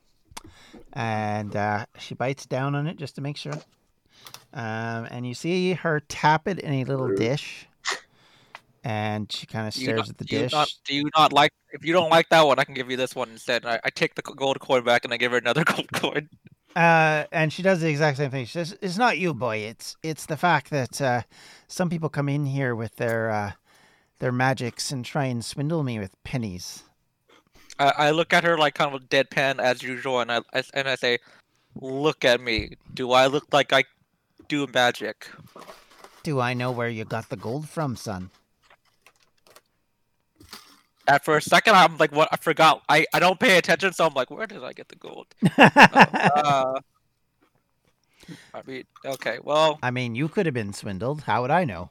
[0.93, 3.53] and uh, she bites down on it just to make sure.
[4.53, 7.67] Um, and you see her tap it in a little dish,
[8.83, 10.53] and she kind of stares not- at the do you dish.
[10.53, 11.53] Not, do you not like?
[11.73, 13.67] If you don't like that one, I can give you this one instead.
[13.67, 16.29] I, I take the gold coin back and I give her another gold coin.
[16.77, 18.45] Uh, and she does the exact same thing.
[18.45, 19.57] She says, "It's not you, boy.
[19.57, 21.23] It's it's the fact that uh,
[21.67, 23.53] some people come in here with their uh,
[24.19, 26.83] their magics and try and swindle me with pennies.
[27.79, 30.87] I, I look at her like kind of deadpan as usual, and I, I and
[30.87, 31.19] I say,
[31.81, 32.77] "Look at me.
[32.93, 33.85] Do I look like I
[34.47, 35.31] do magic?"
[36.23, 38.31] Do I know where you got the gold from, son?
[41.09, 42.29] At for a second, I'm like, "What?
[42.33, 42.83] I forgot.
[42.89, 45.27] I, I don't pay attention, so I'm like, where did I get the gold?"
[45.59, 46.81] Uh,
[48.53, 51.23] I mean, okay, well, I mean, you could have been swindled.
[51.23, 51.91] How would I know?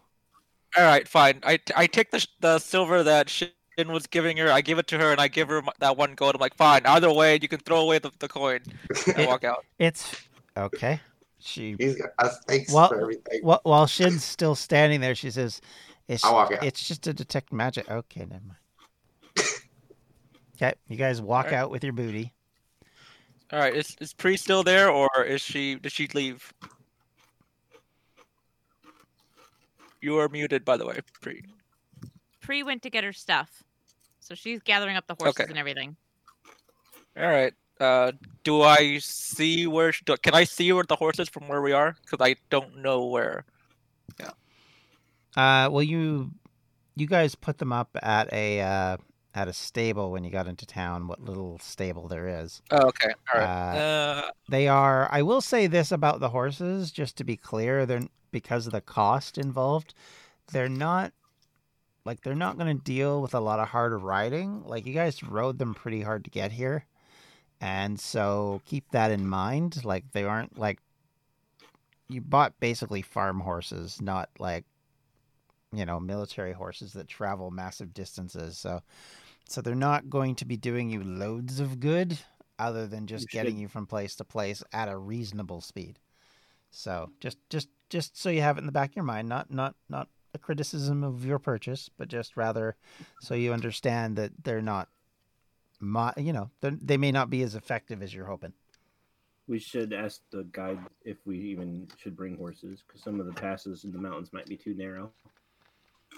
[0.78, 1.40] all right, fine.
[1.44, 3.52] I, I take the the silver that Shin
[3.88, 4.52] was giving her.
[4.52, 6.36] I give it to her, and I give her that one gold.
[6.36, 6.82] I'm like, fine.
[6.86, 8.60] Either way, you can throw away the, the coin
[9.16, 9.66] and walk out.
[9.80, 11.00] It's okay.
[11.40, 13.42] She He's got us thanks Well, for everything.
[13.44, 15.62] wh- while Shin's still standing there, she says,
[16.08, 16.64] "It's I'll walk out.
[16.64, 18.60] it's just to detect magic." Okay, never mind.
[20.56, 21.60] Okay, you guys walk Alright.
[21.60, 22.34] out with your booty.
[23.52, 25.76] All right, is is Pre still there, or is she?
[25.76, 26.52] Did she leave?
[30.02, 31.44] You are muted, by the way, Pre.
[32.42, 33.64] Pre went to get her stuff,
[34.20, 35.50] so she's gathering up the horses Okay.
[35.50, 35.96] and everything.
[37.18, 37.54] All right.
[37.80, 38.12] Uh,
[38.44, 39.92] do I see where?
[39.92, 41.96] sh- do- Can I see where the horses from where we are?
[42.04, 43.46] Because I don't know where.
[44.20, 44.32] Yeah.
[45.36, 46.32] Uh, well, you
[46.96, 48.98] you guys put them up at a uh,
[49.36, 51.08] at a stable when you got into town.
[51.08, 52.62] What little stable there is.
[52.72, 53.14] Oh, okay.
[53.34, 53.76] All right.
[53.76, 53.80] Uh,
[54.26, 55.10] Uh, They are.
[55.12, 57.86] I will say this about the horses, just to be clear.
[57.86, 59.94] They're because of the cost involved.
[60.52, 61.12] They're not
[62.06, 64.64] like they're not going to deal with a lot of hard riding.
[64.64, 66.86] Like you guys rode them pretty hard to get here,
[67.60, 69.84] and so keep that in mind.
[69.84, 70.80] Like they aren't like
[72.08, 74.66] you bought basically farm horses, not like
[75.74, 78.58] you know military horses that travel massive distances.
[78.58, 78.82] So
[79.48, 82.18] so they're not going to be doing you loads of good
[82.58, 86.00] other than just You getting you from place to place at a reasonable speed.
[86.72, 89.52] So just just just so you have it in the back of your mind, not
[89.52, 92.76] not not a criticism of your purchase, but just rather
[93.22, 94.90] so you understand that they're not,
[95.80, 98.54] mo- you know, they may not be as effective as you're hoping.
[99.48, 103.34] We should ask the guide if we even should bring horses, because some of the
[103.34, 105.12] passes in the mountains might be too narrow.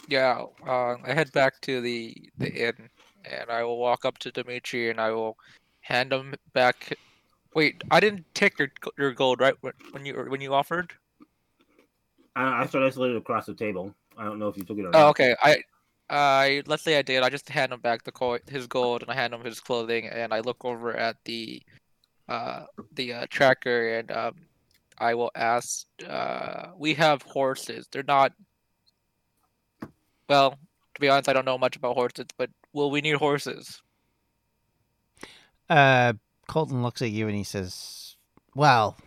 [0.07, 0.43] Yeah.
[0.65, 2.89] Uh, I head back to the the inn,
[3.25, 5.37] and I will walk up to Dimitri, and I will
[5.81, 6.97] hand him back.
[7.53, 9.55] Wait, I didn't take your your gold, right?
[9.91, 10.93] When you when you offered.
[12.35, 13.93] I, I thought I slid it across the table.
[14.17, 15.09] I don't know if you took it or Oh, not.
[15.09, 15.35] okay.
[15.41, 15.57] I,
[16.09, 17.23] I let's say I did.
[17.23, 20.07] I just hand him back the coin, his gold, and I hand him his clothing,
[20.07, 21.61] and I look over at the,
[22.29, 24.35] uh, the uh, tracker, and um,
[24.99, 25.85] I will ask.
[26.07, 27.87] Uh, we have horses.
[27.91, 28.33] They're not.
[30.29, 33.81] Well, to be honest, I don't know much about horses, but will we need horses?
[35.69, 36.13] Uh,
[36.47, 38.15] Colton looks at you and he says,
[38.55, 38.97] "Well,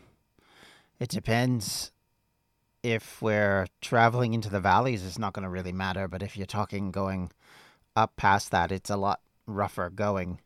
[0.99, 1.93] it depends.
[2.83, 6.09] If we're traveling into the valleys, it's not going to really matter.
[6.09, 7.31] But if you're talking going
[7.97, 10.41] up past that, it's a lot rougher going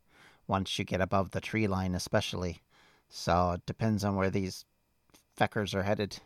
[0.46, 2.62] once you get above the tree line, especially.
[3.09, 4.64] So it depends on where these
[5.38, 6.18] feckers are headed.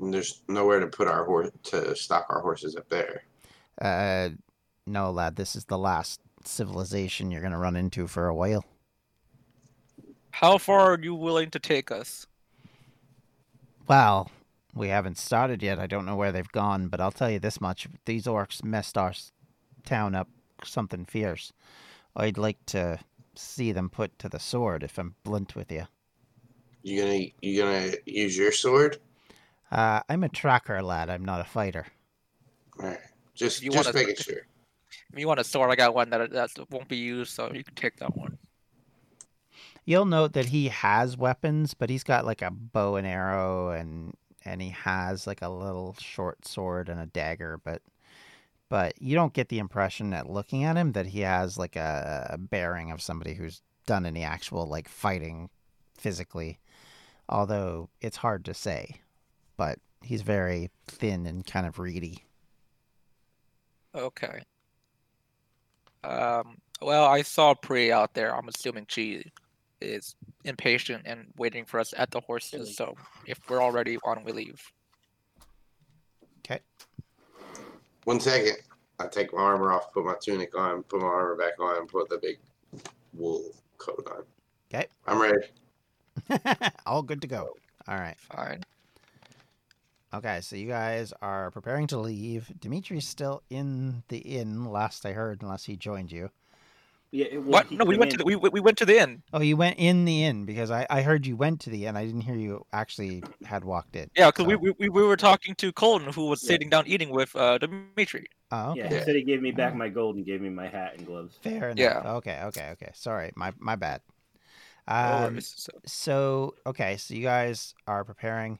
[0.00, 3.24] And there's nowhere to put our horse to stock our horses up there.
[3.80, 4.30] Uh,
[4.86, 8.64] no, lad, this is the last civilization you're going to run into for a while.
[10.32, 12.26] How far are you willing to take us?
[13.88, 14.30] Well,
[14.74, 15.78] we haven't started yet.
[15.78, 18.98] I don't know where they've gone, but I'll tell you this much: these orcs messed
[18.98, 19.14] our
[19.84, 20.28] town up
[20.64, 21.52] something fierce.
[22.16, 23.00] I'd like to
[23.36, 24.82] see them put to the sword.
[24.82, 25.86] If I'm blunt with you,
[26.82, 28.98] You gonna you gonna use your sword?
[29.70, 31.10] Uh, I'm a tracker lad.
[31.10, 31.86] I'm not a fighter.
[32.80, 32.98] All right.
[33.34, 34.46] Just You just wanna- making sure.
[35.12, 37.64] If you want a sword, I got one that that won't be used, so you
[37.64, 38.38] can take that one.
[39.84, 44.14] You'll note that he has weapons, but he's got like a bow and arrow, and
[44.44, 47.60] and he has like a little short sword and a dagger.
[47.62, 47.82] But
[48.68, 52.28] but you don't get the impression at looking at him that he has like a,
[52.30, 55.50] a bearing of somebody who's done any actual like fighting
[55.96, 56.58] physically.
[57.28, 59.00] Although it's hard to say,
[59.56, 62.24] but he's very thin and kind of reedy.
[63.94, 64.42] Okay.
[66.02, 66.58] Um.
[66.82, 68.34] Well, I saw Pri out there.
[68.34, 69.32] I'm assuming she
[69.80, 72.76] is impatient and waiting for us at the horses.
[72.76, 72.94] So
[73.26, 74.60] if we're all ready, why don't we leave?
[76.40, 76.60] Okay.
[78.04, 78.56] One second.
[79.00, 81.88] I take my armor off, put my tunic on, put my armor back on, and
[81.88, 82.38] put the big
[83.12, 84.22] wool coat on.
[84.72, 84.86] Okay.
[85.06, 85.46] I'm ready.
[86.86, 87.50] All good to go.
[87.88, 88.16] All right.
[88.18, 88.62] Fine.
[90.14, 92.50] Okay, so you guys are preparing to leave.
[92.60, 96.30] Dimitri's still in the inn, last I heard, unless he joined you.
[97.10, 97.26] Yeah.
[97.32, 97.66] It, What?
[97.66, 99.22] he No, we came went to in- the, we we went to the inn.
[99.32, 101.96] Oh, you went in the inn because I, I heard you went to the inn.
[101.96, 104.08] I didn't hear you actually had walked in.
[104.16, 106.48] Yeah, because we, So- we we we were talking to Colton, who was Yeah.
[106.48, 108.26] sitting down eating with uh Dimitri.
[108.52, 108.80] Oh, okay.
[108.80, 111.06] Yeah, he said he gave me back my gold and gave me my hat and
[111.06, 111.38] gloves.
[111.42, 111.78] Fair enough.
[111.78, 112.12] Yeah.
[112.18, 112.90] Okay, okay, okay.
[112.94, 114.00] Sorry, my my bad.
[114.88, 115.54] No Um, worries.
[115.56, 118.58] So- so okay, so you guys are preparing.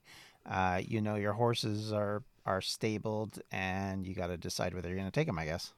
[0.48, 4.98] Uh, you know your horses are are stabled, and you got to decide whether you're
[4.98, 5.38] going to take them.
[5.38, 5.72] I guess.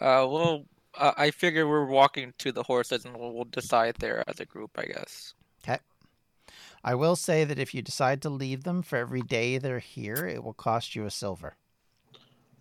[0.00, 0.64] Uh, well,
[0.98, 4.44] uh, I figure we're walking to the horses, and we'll, we'll decide there as a
[4.44, 5.34] group, I guess.
[5.64, 5.78] Okay.
[6.84, 10.26] I will say that if you decide to leave them for every day they're here,
[10.26, 11.56] it will cost you a silver.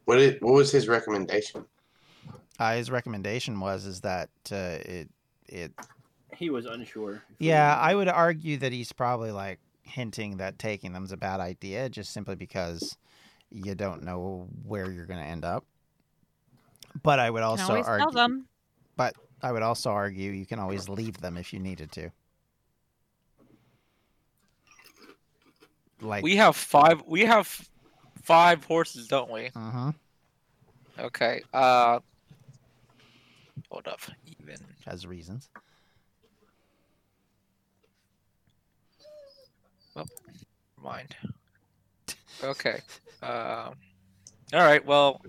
[0.06, 1.66] What did, What was his recommendation?
[2.60, 5.10] Uh, his recommendation was is that uh, it
[5.48, 5.72] it
[6.36, 7.16] He was unsure.
[7.16, 11.18] if he yeah I would argue that he's probably like hinting that taking them's a
[11.18, 12.98] bad idea just simply because
[13.50, 15.66] you don't know where you're going to end up.
[17.04, 18.48] But I would also argue tell them.
[19.44, 22.12] I would also argue you can always leave them if you needed to.
[26.00, 27.02] Like We have five.
[27.06, 27.70] We have
[28.24, 29.50] five horses, don't we?
[29.50, 29.96] Mhm,
[31.00, 31.42] Okay.
[31.54, 32.00] Uh,
[33.70, 34.02] hold up.
[34.40, 34.58] Even.
[34.86, 35.50] has reasons.
[40.84, 41.16] Mind.
[42.44, 42.80] Okay.
[43.24, 43.76] Um.
[44.52, 44.84] all right.
[44.84, 45.22] Well,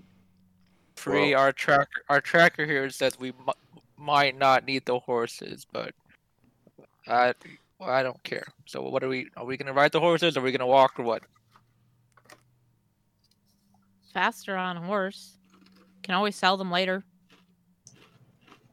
[0.97, 2.03] Free Well- our tracker.
[2.09, 3.51] Our tracker here says we m-
[3.99, 5.93] might not need the horses, but
[7.07, 7.35] I
[7.79, 8.47] well, I don't care.
[8.65, 9.29] So what are we?
[9.37, 10.39] Are we gonna ride the horses?
[10.39, 11.23] Or are we gonna walk or what?
[14.15, 15.37] Faster on a horse.
[16.03, 17.05] Can always sell them later.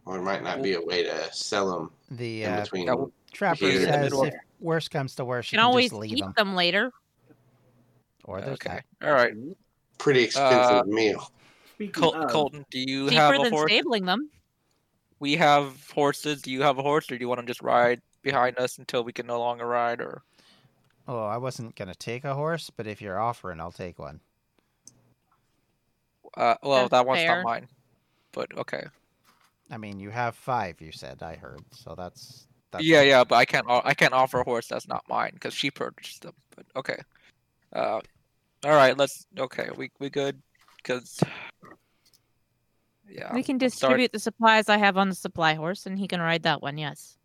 [0.06, 2.86] Or it might not be a way to sell them The in uh, between.
[2.88, 5.90] that trapper here in the says if worse comes to worse, you Can can always
[5.90, 6.34] just leave eat them.
[6.38, 6.92] them later.
[8.26, 8.82] Or there's Okay.
[9.00, 9.08] that.
[9.08, 9.34] All right.
[9.98, 11.32] Pretty expensive Uh, meal.
[11.94, 13.72] Col- of, Colton, do you have Cheaper a than horse?
[13.72, 14.30] stabling them.
[15.20, 16.42] We have horses.
[16.42, 19.04] Do you have a horse, or do you want to just ride behind us until
[19.04, 20.02] we can no longer ride?
[20.02, 20.24] Or
[21.08, 24.20] Oh, I wasn't gonna take a horse, but if you're offering, I'll take one.
[26.38, 27.38] uh, well, That's that one's fair.
[27.38, 27.68] not mine.
[28.32, 28.84] But okay.
[29.72, 30.80] I mean, you have five.
[30.82, 32.48] You said I heard, so that's.
[32.72, 33.66] That's yeah, yeah, but I can't.
[33.70, 36.34] I can't offer a horse that's not mine because she purchased them.
[36.56, 36.98] But okay.
[37.74, 38.00] Uh,
[38.64, 38.98] all right.
[38.98, 39.26] Let's.
[39.38, 40.42] Okay, we we good?
[40.78, 41.20] Because.
[43.12, 43.34] Yeah.
[43.34, 46.08] we can I'm sorry- distribute the supplies I have on the supply horse, and he
[46.08, 46.78] can ride that one.
[46.78, 47.18] Yes.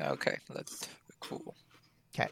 [0.00, 0.88] Okay, that's
[1.20, 1.54] cool.
[2.14, 2.30] Okay.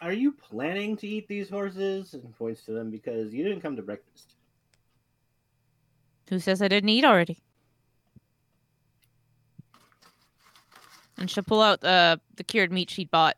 [0.00, 2.14] Are you planning to eat these horses?
[2.14, 4.34] And points to them because you didn't come to breakfast.
[6.30, 7.38] Who says I didn't eat already?
[11.18, 13.36] And she'll pull out the the cured meat she bought,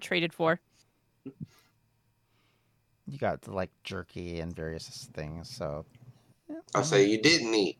[0.00, 0.60] traded for.
[3.06, 5.50] You got the, like jerky and various things.
[5.50, 5.84] So.
[6.50, 7.78] I well, say you didn't eat.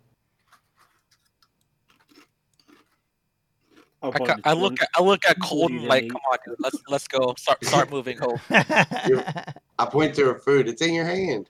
[4.03, 6.39] I'll I, point ca- I look at I look at You Colton like, come on,
[6.47, 7.35] dude, let's let's go.
[7.39, 8.39] Start start moving home.
[8.51, 10.69] I point to her food.
[10.69, 11.49] It's in your hand.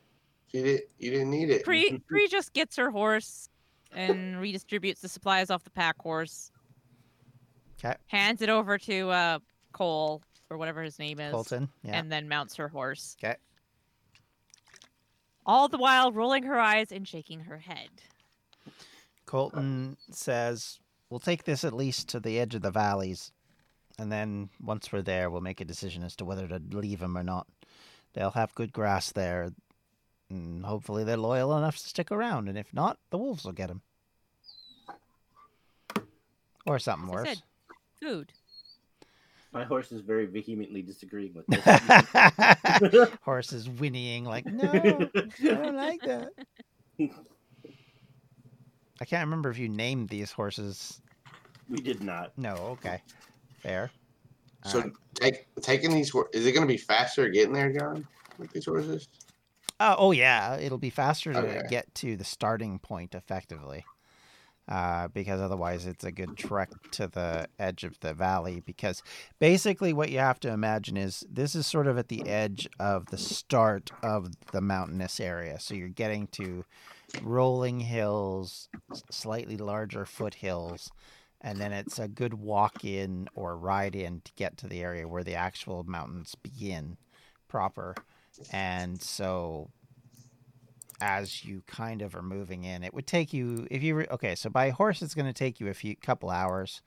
[0.53, 0.83] You did.
[0.99, 1.65] You didn't eat it.
[1.65, 3.49] Pre Pre just gets her horse
[3.93, 6.53] and redistributes the supplies off the pack horse.
[7.79, 7.95] 'Kay.
[8.09, 9.39] Hands it over to uh
[9.73, 11.33] Cole or whatever his name is.
[11.33, 11.69] Colton.
[11.83, 11.99] Yeah.
[11.99, 13.17] and then mounts her horse.
[13.21, 13.37] 'Kay.
[15.47, 17.89] All the while rolling her eyes and shaking her head.
[19.27, 20.79] Colton says,
[21.11, 23.33] "We'll take this at least to the edge of the valleys,
[23.99, 27.17] and then once we're there, we'll make a decision as to whether to leave them
[27.19, 27.47] or not.
[28.15, 29.51] They'll have good grass there,
[30.31, 32.49] and hopefully they're loyal enough to stick around.
[32.49, 33.83] And if not, the wolves will get them,
[36.65, 37.43] or something As I worse." said,
[38.05, 38.33] Food.
[39.53, 43.09] My horse is very vehemently disagreeing with this.
[43.23, 44.79] Horse is whinnying like, "No, I
[45.43, 46.29] don't like that."
[49.01, 51.01] I can't remember if you named these horses.
[51.71, 52.37] we did not.
[52.37, 53.01] No, okay,
[53.61, 53.91] fair.
[54.67, 54.93] So Alright.
[55.15, 56.11] take taking these.
[56.11, 58.07] hor- Is it going to be faster getting there, John?
[58.39, 59.09] With these horses?
[59.81, 61.61] Uh, oh yeah, it'll be faster to Okay.
[61.71, 63.85] get to the starting point effectively,
[64.69, 68.63] uh, because otherwise it's a good trek to the edge of the valley.
[68.65, 69.03] Because
[69.39, 73.07] basically, what you have to imagine is this is sort of at the edge of
[73.07, 75.59] the start of the mountainous area.
[75.61, 76.65] So you're getting to
[77.23, 78.69] rolling hills,
[79.11, 80.91] slightly larger foothills,
[81.41, 85.07] and then it's a good walk in or ride in to get to the area
[85.07, 86.97] where the actual mountains begin
[87.49, 87.95] proper.
[88.51, 89.71] And so
[91.01, 94.35] as you kind of are moving in, it would take you if you were okay,
[94.35, 96.83] so by horse it's going to take you a few couple hours.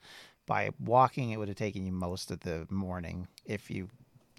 [0.46, 3.88] By walking it would have taken you most of the morning if you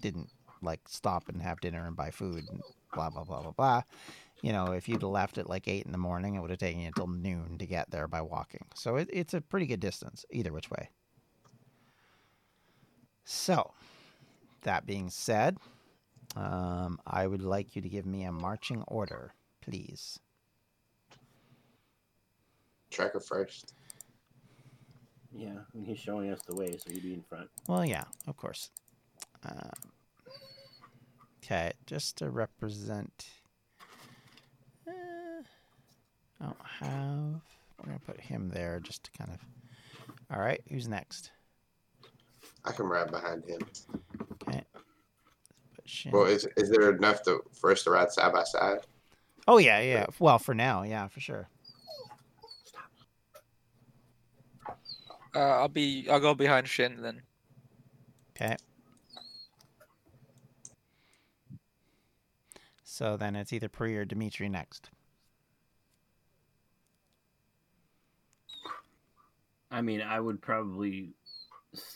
[0.02, 2.60] didn't like stop and have dinner and buy food and
[2.92, 3.82] blah blah blah blah blah.
[4.42, 6.80] You know, if you'd left at like eight in the morning, it would have taken
[6.80, 8.64] you until noon to get there by walking.
[8.74, 10.88] So it, it's a pretty good distance either which way.
[13.24, 13.72] So,
[14.62, 15.58] that being said,
[16.36, 20.18] um, I would like you to give me a marching order, please.
[22.90, 23.74] Tracker first.
[25.32, 27.48] Yeah, I mean, he's showing us the way, so he'd be in front.
[27.68, 28.70] Well, yeah, of course.
[29.44, 29.70] Um,
[31.42, 33.26] okay, just to represent.
[34.86, 35.42] Uh,
[36.40, 37.42] I don't have.
[37.78, 39.38] We're gonna put him there just to kind of.
[40.34, 41.30] All right, who's next?
[42.64, 43.60] I can ride behind him.
[44.40, 44.64] Put
[45.90, 46.12] Shin.
[46.12, 48.86] Well, is is there enough to for us to ride side by side?
[49.50, 50.06] Oh yeah, yeah.
[50.18, 51.48] Well, for now, yeah, for sure.
[55.34, 56.06] Uh, I'll be.
[56.08, 57.22] I'll go behind Shin then.
[58.30, 58.56] Okay.
[62.84, 64.90] So then it's either Pri or Dimitri next.
[69.70, 71.10] I mean, I would probably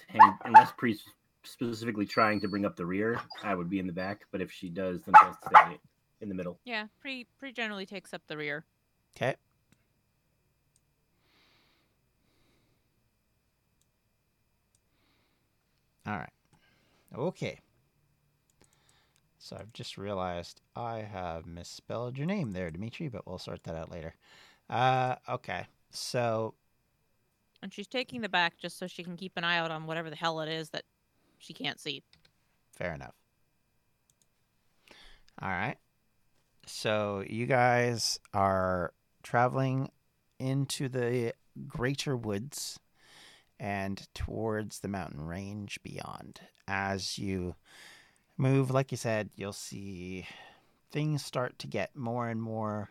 [0.08, 1.02] hang unless Priest
[1.42, 3.20] specifically trying to bring up the rear.
[3.42, 5.78] I would be in the back, but if she does, then she'll stay
[6.24, 6.58] in the middle.
[6.64, 8.64] Yeah, pre pre generally takes up the rear.
[9.16, 9.36] Okay.
[16.06, 16.32] All right.
[17.16, 17.60] Okay.
[19.38, 23.76] So I've just realized I have misspelled your name there, Dimitri, but we'll sort that
[23.76, 24.14] out later.
[24.70, 25.66] Uh, okay.
[25.90, 26.54] So
[27.62, 30.10] And she's taking the back just so she can keep an eye out on whatever
[30.10, 30.84] the hell it is that
[31.38, 32.02] she can't see.
[32.72, 33.14] Fair enough.
[35.40, 35.76] All right.
[36.66, 38.92] So you guys are
[39.22, 39.90] traveling
[40.38, 41.34] into the
[41.68, 42.78] greater woods
[43.60, 46.40] and towards the mountain range beyond.
[46.66, 47.54] As you
[48.36, 50.26] move, like you said, you'll see
[50.90, 52.90] things start to get more and more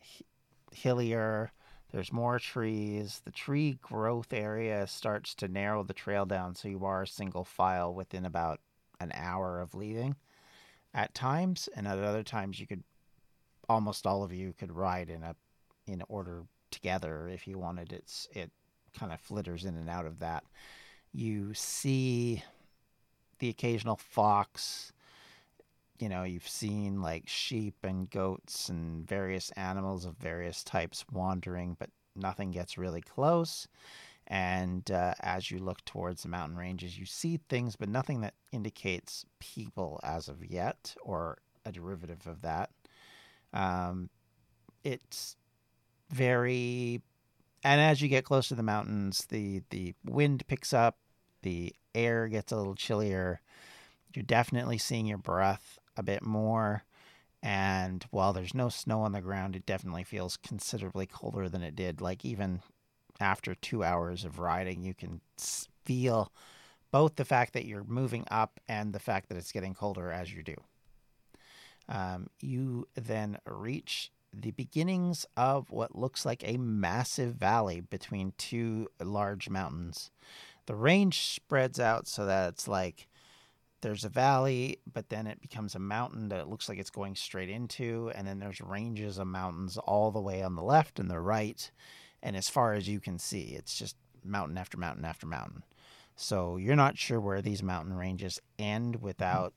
[0.00, 0.24] hi-
[0.72, 1.52] hillier.
[1.92, 3.20] There's more trees.
[3.24, 7.92] The tree growth area starts to narrow the trail down, so you are single file
[7.92, 8.60] within about
[9.00, 10.16] an hour of leaving
[10.94, 12.82] at times, and at other times you could
[13.68, 15.34] almost all of you could ride in a
[15.86, 17.92] in order together if you wanted.
[17.92, 18.50] It's it
[18.98, 20.44] kind of flitters in and out of that.
[21.12, 22.42] You see
[23.38, 24.92] the occasional fox.
[25.98, 31.76] You know, you've seen like sheep and goats and various animals of various types wandering,
[31.78, 33.68] but nothing gets really close.
[34.32, 38.32] And uh, as you look towards the mountain ranges, you see things, but nothing that
[38.50, 42.70] indicates people as of yet or a derivative of that.
[43.52, 44.08] Um,
[44.84, 45.36] it's
[46.08, 47.02] very,
[47.62, 50.96] and as you get close to the mountains, the the wind picks up,
[51.42, 53.42] the air gets a little chillier.
[54.14, 56.84] You're definitely seeing your breath a bit more.
[57.42, 61.76] And while there's no snow on the ground, it definitely feels considerably colder than it
[61.76, 62.00] did.
[62.00, 62.62] Like even
[63.20, 65.20] after two hours of riding, you can
[65.84, 66.32] feel
[66.90, 70.32] both the fact that you're moving up and the fact that it's getting colder as
[70.32, 70.56] you do.
[71.88, 78.88] Um, you then reach the beginnings of what looks like a massive valley between two
[79.00, 80.10] large mountains.
[80.66, 83.08] The range spreads out so that it's like
[83.82, 87.16] there's a valley, but then it becomes a mountain that it looks like it's going
[87.16, 91.10] straight into, and then there's ranges of mountains all the way on the left and
[91.10, 91.70] the right.
[92.22, 95.64] And as far as you can see, it's just mountain after mountain after mountain.
[96.14, 99.54] So you're not sure where these mountain ranges end without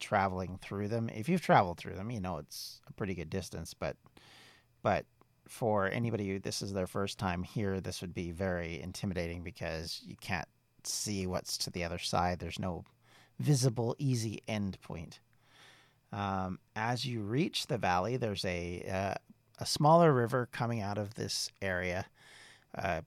[0.00, 1.08] traveling through them.
[1.10, 3.96] If you've traveled through them, you know it's a pretty good distance, but
[4.82, 5.04] but
[5.48, 10.00] for anybody who this is their first time here, this would be very intimidating because
[10.04, 10.48] you can't
[10.84, 12.38] see what's to the other side.
[12.38, 12.84] There's no
[13.38, 15.20] visible, easy end point.
[16.12, 19.14] Um, as you reach the valley, there's a uh,
[19.58, 22.06] a smaller river coming out of this area.
[22.76, 23.02] Uh,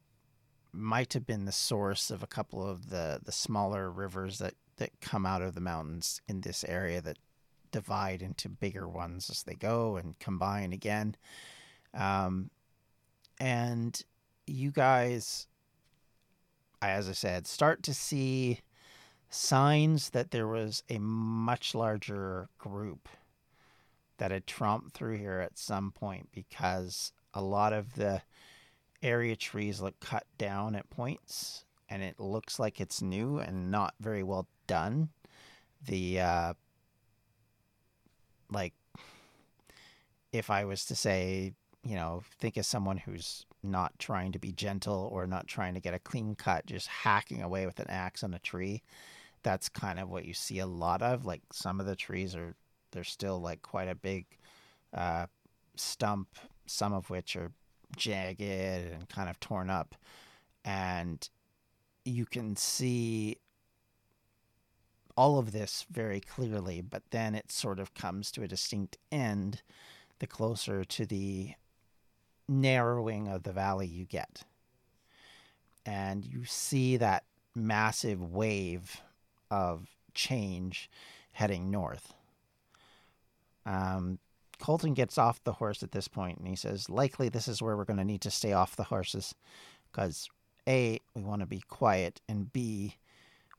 [0.71, 4.91] might have been the source of a couple of the the smaller rivers that that
[5.01, 7.17] come out of the mountains in this area that
[7.71, 11.15] divide into bigger ones as they go and combine again.
[11.93, 12.49] Um,
[13.39, 14.01] and
[14.47, 15.47] you guys,
[16.81, 18.61] as I said, start to see
[19.29, 23.07] signs that there was a much larger group
[24.19, 28.21] that had tromped through here at some point because a lot of the
[29.01, 33.93] area trees look cut down at points and it looks like it's new and not
[33.99, 35.09] very well done.
[35.87, 36.53] The uh
[38.51, 38.73] like
[40.31, 41.53] if I was to say,
[41.83, 45.79] you know, think of someone who's not trying to be gentle or not trying to
[45.79, 48.83] get a clean cut, just hacking away with an axe on a tree.
[49.43, 51.25] That's kind of what you see a lot of.
[51.25, 52.55] Like some of the trees are
[52.91, 54.25] they're still like quite a big
[54.93, 55.27] uh,
[55.75, 56.27] stump,
[56.65, 57.51] some of which are
[57.95, 59.95] jagged and kind of torn up.
[60.65, 61.27] And
[62.05, 63.37] you can see
[65.15, 69.61] all of this very clearly, but then it sort of comes to a distinct end
[70.19, 71.53] the closer to the
[72.47, 74.43] narrowing of the valley you get.
[75.85, 77.23] And you see that
[77.55, 79.01] massive wave
[79.49, 80.89] of change
[81.33, 82.13] heading north.
[83.69, 84.17] Um,
[84.59, 87.77] Colton gets off the horse at this point and he says, Likely this is where
[87.77, 89.35] we're going to need to stay off the horses
[89.91, 90.27] because
[90.67, 92.97] A, we want to be quiet, and B,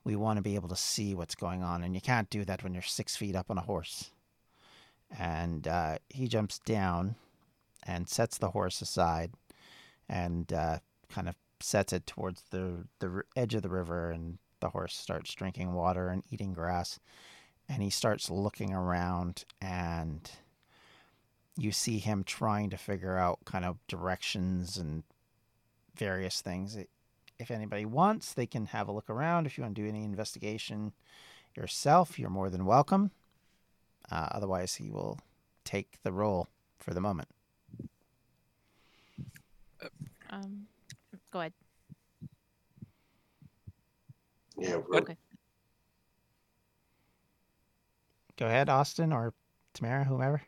[0.05, 1.83] we want to be able to see what's going on.
[1.83, 4.11] And you can't do that when you're six feet up on a horse.
[5.19, 7.17] And uh, he jumps down
[7.85, 9.33] and sets the horse aside
[10.09, 14.11] and uh, kind of sets it towards the, the edge of the river.
[14.11, 17.01] And the horse starts drinking water and eating grass.
[17.71, 20.29] And he starts looking around and
[21.57, 25.05] you see him trying to figure out kind of directions and
[25.95, 26.77] various things.
[27.39, 29.47] If anybody wants, they can have a look around.
[29.47, 30.93] If you want to do any investigation
[31.55, 33.13] yourself, you're more than welcome.
[34.11, 35.21] Uh, otherwise, he will
[35.65, 36.49] take the role
[36.79, 37.29] for the moment.
[40.31, 40.67] Um,
[41.33, 41.53] go ahead.
[44.59, 45.17] Yeah, we're, Okay.
[48.41, 49.35] Go ahead, Austin or
[49.75, 50.43] Tamara, whomever.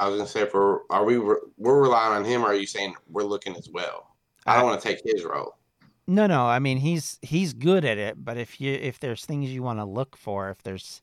[0.00, 2.66] I was gonna say, if we're we re- we're relying on him, or are you
[2.66, 4.16] saying we're looking as well?
[4.46, 5.58] I don't Uh, want to take his role.
[6.06, 6.46] No, no.
[6.46, 9.78] I mean, he's he's good at it, but if you if there's things you want
[9.80, 11.02] to look for, if there's,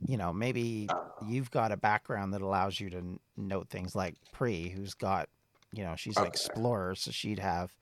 [0.00, 3.94] you know, maybe Uh, you've got a background that allows you to n- note things
[3.94, 5.28] like Pre, who's got,
[5.72, 7.74] you know, she's an explorer, so she'd have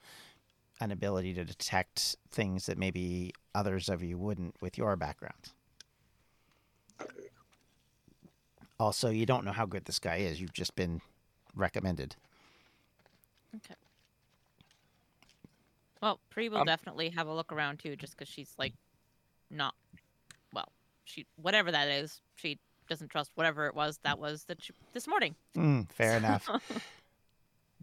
[0.80, 5.52] an ability to detect things that maybe others of you wouldn't with your background.
[8.78, 10.40] Also, you don't know how good this guy is.
[10.40, 11.00] You've just been
[11.54, 12.16] recommended.
[13.56, 13.74] Okay.
[16.02, 18.74] Well, Pri will Um, definitely have a look around too, just because she's like,
[19.50, 19.74] not,
[20.52, 20.70] well,
[21.04, 25.06] she whatever that is, she doesn't trust whatever it was that was that she, this
[25.06, 25.34] morning.
[25.56, 26.48] Mm, fair enough.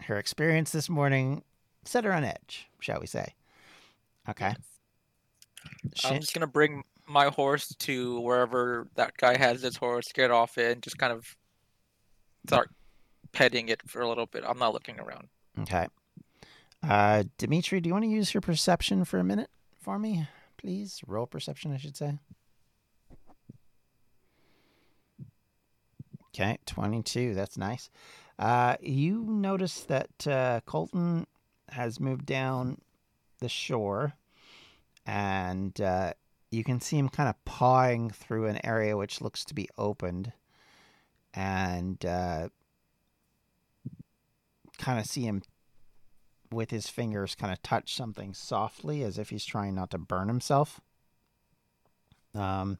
[0.01, 1.43] Her experience this morning
[1.85, 3.33] set her on edge, shall we say?
[4.29, 4.53] Okay.
[6.03, 10.57] I'm just gonna bring my horse to wherever that guy has his horse, get off
[10.57, 11.35] it, and just kind of
[12.45, 12.69] start
[13.31, 14.43] petting it for a little bit.
[14.47, 15.27] I'm not looking around.
[15.59, 15.87] Okay.
[16.83, 19.49] Uh, Dimitri, do you want to use your perception for a minute
[19.79, 21.01] for me, please?
[21.05, 22.17] Roll perception, I should say.
[26.33, 27.35] Okay, 22.
[27.35, 27.89] That's nice.
[28.39, 31.27] Uh, you notice that uh, Colton
[31.69, 32.79] has moved down
[33.39, 34.13] the shore,
[35.05, 36.13] and uh,
[36.51, 40.33] you can see him kind of pawing through an area which looks to be opened,
[41.33, 42.49] and uh,
[44.77, 45.41] kind of see him
[46.51, 50.27] with his fingers kind of touch something softly as if he's trying not to burn
[50.27, 50.81] himself.
[52.35, 52.77] Um,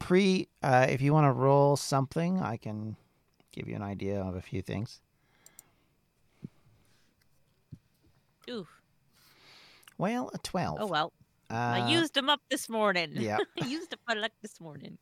[0.00, 2.96] pre, uh, if you want to roll something, I can
[3.52, 5.00] give you an idea of a few things.
[8.50, 8.66] Ooh.
[9.96, 10.78] Well, a 12.
[10.80, 11.12] Oh well.
[11.50, 13.12] Uh, I used them up this morning.
[13.14, 13.38] yeah.
[13.62, 14.98] I used up my luck this morning.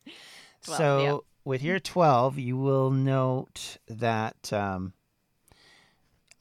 [0.63, 1.17] 12, so yeah.
[1.45, 4.93] with your 12 you will note that um,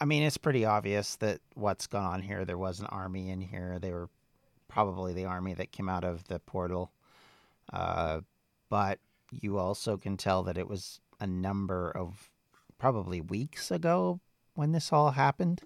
[0.01, 3.41] i mean it's pretty obvious that what's gone on here there was an army in
[3.41, 4.09] here they were
[4.69, 6.91] probably the army that came out of the portal
[7.73, 8.21] uh,
[8.71, 8.99] but
[9.31, 12.31] you also can tell that it was a number of
[12.79, 14.21] probably weeks ago
[14.55, 15.61] when this all happened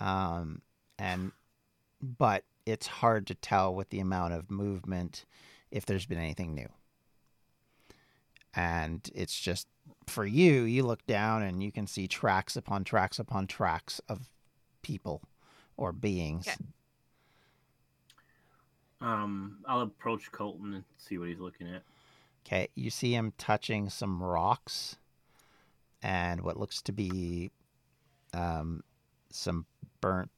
[0.00, 0.60] um,
[0.98, 1.32] and
[2.02, 5.24] but it's hard to tell with the amount of movement
[5.70, 6.68] if there's been anything new
[8.54, 9.68] and it's just
[10.06, 14.28] for you you look down and you can see tracks upon tracks upon tracks of
[14.82, 15.22] people
[15.76, 16.56] or beings Okay.
[19.00, 21.82] Um, I'll approach Colton and see what he's looking at.
[22.46, 24.96] Okay, you see him touching some rocks
[26.02, 27.50] and what looks to be
[28.32, 28.82] um,
[29.30, 29.66] some
[30.00, 30.30] burnt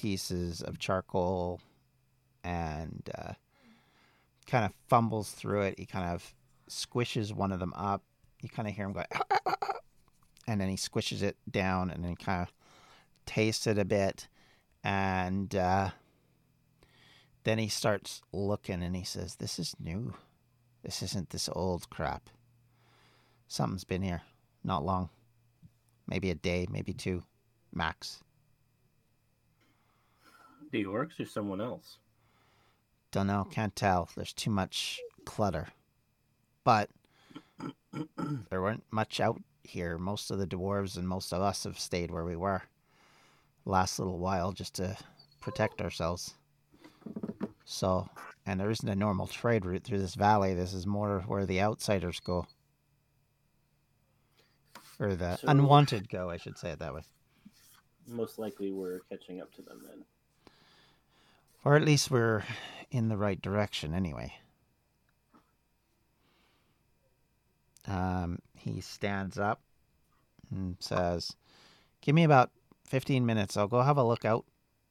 [0.00, 1.60] pieces of charcoal
[2.42, 3.32] and uh,
[4.46, 5.78] kind of fumbles through it.
[5.78, 6.34] He kind of
[6.70, 8.02] squishes one of them up.
[8.40, 9.02] You kind of hear him go,
[10.48, 12.52] and then he squishes it down and then kind of
[13.26, 14.28] tastes it a bit.
[14.82, 15.90] And uh,
[17.44, 20.14] then he starts looking and he says, This is new.
[20.82, 22.30] This isn't this old crap.
[23.48, 24.22] Something's been here.
[24.64, 25.10] Not long.
[26.06, 27.22] Maybe a day, maybe two,
[27.74, 28.22] max.
[30.70, 31.98] The orcs or someone else?
[33.10, 34.08] Don't know, can't tell.
[34.14, 35.68] There's too much clutter.
[36.64, 36.90] But
[38.50, 39.98] there weren't much out here.
[39.98, 42.62] Most of the dwarves and most of us have stayed where we were
[43.64, 44.96] last little while just to
[45.40, 46.34] protect ourselves.
[47.64, 48.08] So,
[48.46, 50.54] and there isn't a normal trade route through this valley.
[50.54, 52.46] This is more where the outsiders go.
[54.98, 57.02] Or the So- unwanted go, I should say it that way.
[58.06, 60.04] Most likely we're catching up to them then.
[61.64, 62.44] Or at least we're
[62.90, 64.34] in the right direction anyway.
[67.86, 69.60] Um, he stands up
[70.50, 71.36] and says,
[72.00, 72.50] Give me about
[72.86, 73.56] 15 minutes.
[73.56, 74.44] I'll go have a look out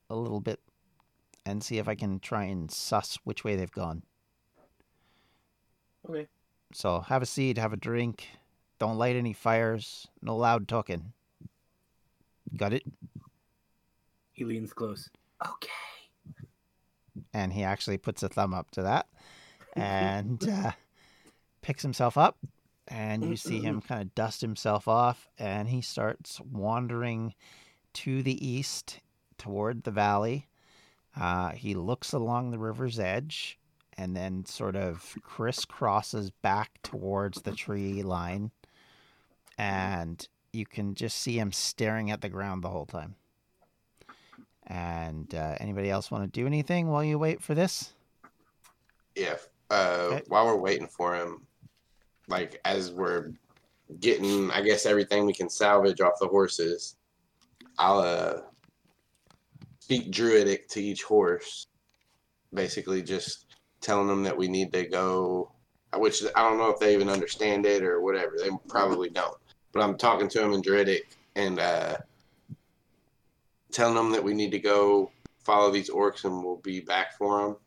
[0.10, 0.60] a little bit
[1.46, 4.04] and see if I can try and suss which way they've gone.
[6.08, 6.28] Okay.
[6.74, 8.28] So have a seat, have a drink.
[8.80, 10.08] Don't light any fires.
[10.22, 11.14] No loud talking.
[12.56, 12.84] Got it?
[14.32, 15.10] He leans close.
[15.46, 15.70] Okay.
[17.34, 19.08] And he actually puts a thumb up to that
[19.76, 20.72] and uh,
[21.62, 22.38] picks himself up
[22.88, 27.34] and you see him kind of dust himself off and he starts wandering
[27.94, 29.00] to the east
[29.38, 30.48] toward the valley.
[31.20, 33.60] Uh, he looks along the river's edge
[33.98, 38.52] and then sort of crisscrosses back towards the tree line
[39.58, 43.16] and you can just see him staring at the ground the whole time
[44.70, 47.94] and uh, anybody else want to do anything while you wait for this?
[49.16, 49.36] Yeah.
[49.70, 50.24] Uh, Okay.
[50.28, 51.46] While we're waiting for him,
[52.28, 53.32] like as we're
[54.00, 56.96] getting, I guess everything we can salvage off the horses,
[57.78, 58.42] I'll uh,
[59.80, 61.68] speak Druidic to each horse,
[62.54, 63.46] basically just
[63.82, 65.52] telling them that we need to go.
[65.96, 68.36] Which I don't know if they even understand it or whatever.
[68.38, 69.36] They probably don't.
[69.72, 71.98] But I'm talking to them in Druidic and uh,
[73.72, 75.12] telling them that we need to go
[75.44, 77.58] follow these orcs and we'll be back for them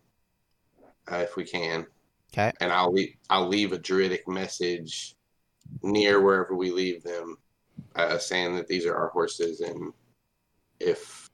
[1.11, 1.87] uh, if we can.
[2.33, 2.53] Okay.
[2.61, 5.17] And I'll leave I'll leave a druidic message
[5.83, 7.37] near wherever we leave them,
[7.97, 9.93] uh, saying that these are our horses, and
[10.81, 11.29] if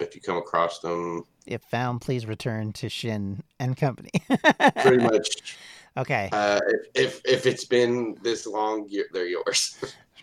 [0.00, 4.10] if you come across them, If found, please return to Shin and Company.
[4.82, 5.56] pretty much,
[5.96, 6.60] okay, uh,
[6.94, 9.78] if if it's been this long, they're yours.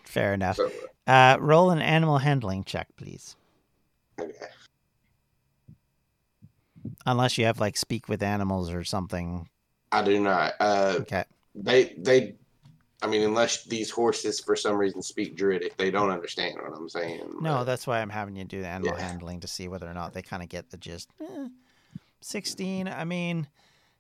[0.06, 0.56] fair enough.
[0.56, 0.72] so,
[1.06, 3.36] Uh, roll an animal handling check, please.
[4.20, 4.48] Okay.
[7.06, 9.48] Unless you have like speak with animals or something.
[9.92, 10.54] I do not.
[10.60, 11.24] Uh, Okay.
[11.56, 12.36] they they.
[13.02, 16.88] I mean, unless these horses for some reason speak druidic, they don't understand what I'm
[16.88, 17.20] saying.
[17.42, 19.02] No, but- that's why I'm having you do the animal Yeah.
[19.06, 21.10] handling to see whether or not they kind of get the gist.
[21.20, 21.48] Eh,
[22.22, 23.48] 16, I mean,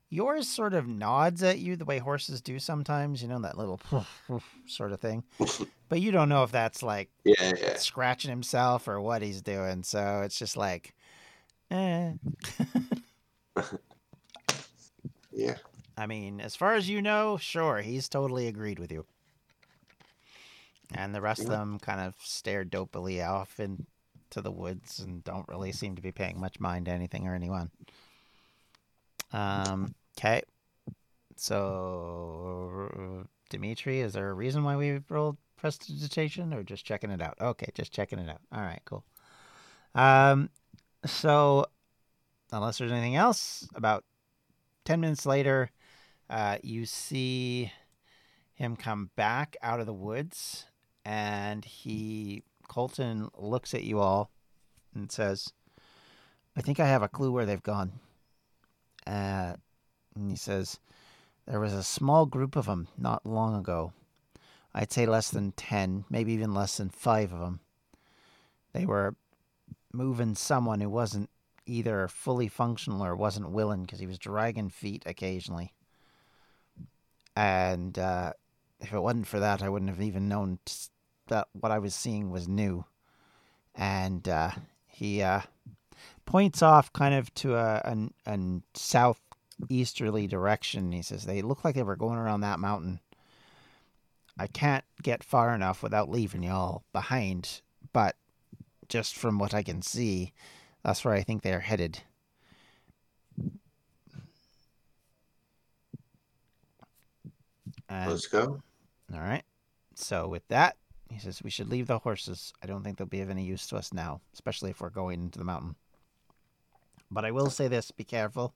[0.10, 3.82] yours sort of nods at you the way horses do sometimes, you know, that little
[4.68, 5.24] sort of thing.
[5.94, 7.76] But you don't know if that's like yeah, yeah.
[7.76, 9.84] scratching himself or what he's doing.
[9.84, 10.96] So it's just like,
[11.70, 12.14] eh.
[15.32, 15.58] Yeah.
[15.96, 19.06] I mean, as far as you know, sure, he's totally agreed with you.
[20.96, 23.86] And the rest of them kind of stare dopily off into
[24.34, 27.70] the woods and don't really seem to be paying much mind to anything or anyone.
[29.32, 30.42] Um, okay.
[31.36, 37.38] So, Dimitri, is there a reason why we rolled prestidigitation or just checking it out?
[37.40, 38.42] Okay, just checking it out.
[38.52, 39.06] All right, cool.
[39.96, 40.50] Um,
[41.06, 41.68] so,
[42.52, 44.04] unless there's anything else, about
[44.84, 45.70] 10 minutes later,
[46.30, 47.72] uh, you see
[48.54, 50.66] him come back out of the woods
[51.06, 54.32] and he, Colton, looks at you all
[54.94, 55.54] and says,
[56.58, 57.94] I think I have a clue where they've gone.
[59.08, 59.54] Uh,
[60.14, 60.78] and he says,
[61.48, 63.94] There was a small group of them not long ago.
[64.76, 67.60] I'd say less than 10, maybe even less than five of them.
[68.74, 69.16] They were
[69.92, 71.30] moving someone who wasn't
[71.66, 75.74] either fully functional or wasn't willing because he was dragging feet occasionally.
[77.36, 78.34] And uh,
[78.80, 80.60] if it wasn't for that, I wouldn't have even known
[81.28, 82.86] that what I was seeing was new.
[83.76, 84.52] And uh,
[84.88, 85.42] he uh,
[86.26, 89.20] points off kind of to a, a, a south
[89.70, 90.92] easterly direction.
[90.92, 93.00] He says they look like they were going around that mountain.
[94.38, 97.62] I can't get far enough without leaving y'all behind,
[97.92, 98.16] but
[98.90, 100.34] just from what I can see,
[100.84, 102.02] that's where I think they're headed.
[107.90, 108.60] And, Let's go.
[109.14, 109.44] all right.
[109.96, 110.78] So with that,
[111.10, 112.54] he says we should leave the horses.
[112.62, 115.22] I don't think they'll be of any use to us now, especially if we're going
[115.22, 115.76] into the mountain.
[117.12, 118.56] But I will say this: be careful.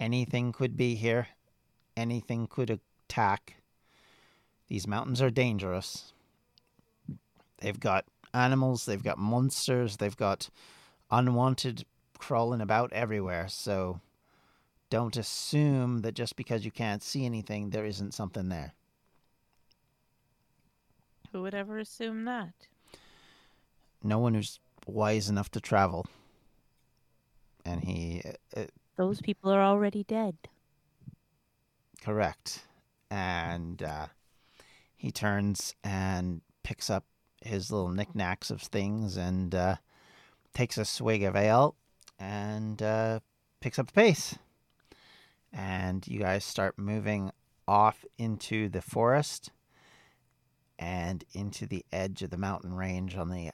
[0.00, 1.28] Anything could be here.
[1.96, 3.62] Anything could attack.
[4.68, 6.12] These mountains are dangerous.
[7.58, 8.86] They've got animals.
[8.86, 9.96] They've got monsters.
[9.98, 10.48] They've got
[11.10, 11.84] unwanted
[12.18, 13.46] crawling about everywhere.
[13.48, 14.00] So
[14.90, 18.72] don't assume that just because you can't see anything, there isn't something there.
[21.32, 22.52] Who would ever assume that?
[24.06, 26.04] no one who's wise enough to travel.
[27.64, 28.20] And he,
[28.54, 30.36] uh, uh, Those people are already dead.
[32.02, 32.66] correct.
[33.10, 34.08] And uh,
[35.04, 37.04] he turns and picks up
[37.42, 39.76] his little knickknacks of things and uh,
[40.54, 41.76] takes a swig of ale
[42.18, 43.20] and uh,
[43.60, 44.38] picks up the pace.
[45.52, 47.32] And you guys start moving
[47.68, 49.50] off into the forest
[50.78, 53.50] and into the edge of the mountain range on the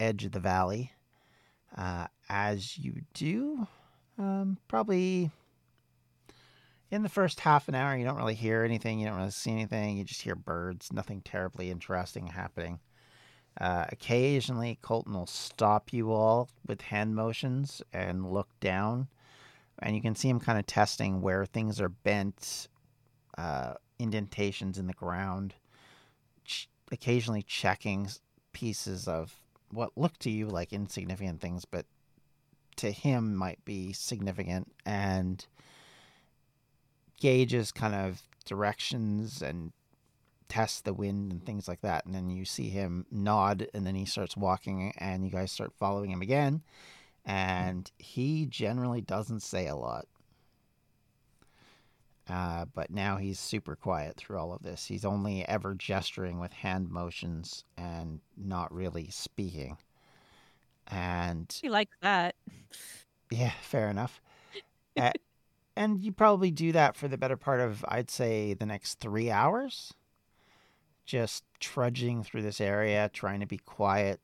[0.00, 0.92] edge of the valley.
[1.76, 3.68] Uh, as you do,
[4.18, 5.32] um, probably
[6.92, 9.00] in the first half an hour, you don't really hear anything.
[9.00, 9.96] You don't really see anything.
[9.96, 10.92] You just hear birds.
[10.92, 12.80] Nothing terribly interesting happening.
[13.58, 19.08] Uh, occasionally, Colton will stop you all with hand motions and look down,
[19.78, 22.68] and you can see him kind of testing where things are bent,
[23.38, 25.54] uh, indentations in the ground.
[26.44, 28.08] Ch- occasionally, checking
[28.52, 29.34] pieces of
[29.70, 31.86] what look to you like insignificant things, but
[32.76, 35.46] to him might be significant, and
[37.22, 39.72] gauges kind of directions and
[40.48, 42.04] tests the wind and things like that.
[42.04, 45.72] And then you see him nod, and then he starts walking, and you guys start
[45.78, 46.62] following him again.
[47.24, 50.06] And he generally doesn't say a lot.
[52.28, 54.86] Uh, but now he's super quiet through all of this.
[54.86, 59.76] He's only ever gesturing with hand motions and not really speaking.
[60.88, 62.34] And She likes that.
[63.30, 64.20] yeah, fair enough.
[64.98, 65.12] A-
[65.76, 69.30] and you probably do that for the better part of, I'd say, the next three
[69.30, 69.94] hours.
[71.04, 74.20] Just trudging through this area, trying to be quiet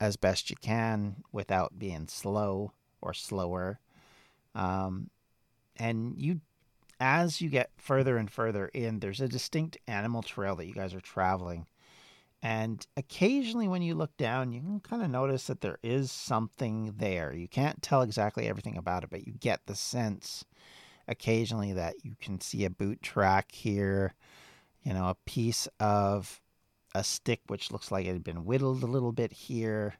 [0.00, 3.78] as best you can without being slow or slower.
[4.54, 5.10] Um,
[5.76, 6.40] and you,
[6.98, 10.94] as you get further and further in, there's a distinct animal trail that you guys
[10.94, 11.66] are traveling.
[12.42, 16.94] And occasionally, when you look down, you can kind of notice that there is something
[16.96, 17.34] there.
[17.34, 20.44] You can't tell exactly everything about it, but you get the sense
[21.10, 24.14] occasionally that you can see a boot track here,
[24.82, 26.40] you know, a piece of
[26.94, 29.94] a stick which looks like it had been whittled a little bit here,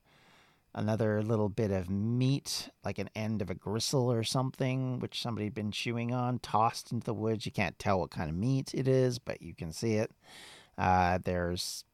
[0.74, 5.46] another little bit of meat, like an end of a gristle or something, which somebody
[5.46, 7.44] had been chewing on, tossed into the woods.
[7.44, 10.12] You can't tell what kind of meat it is, but you can see it.
[10.78, 11.84] Uh, there's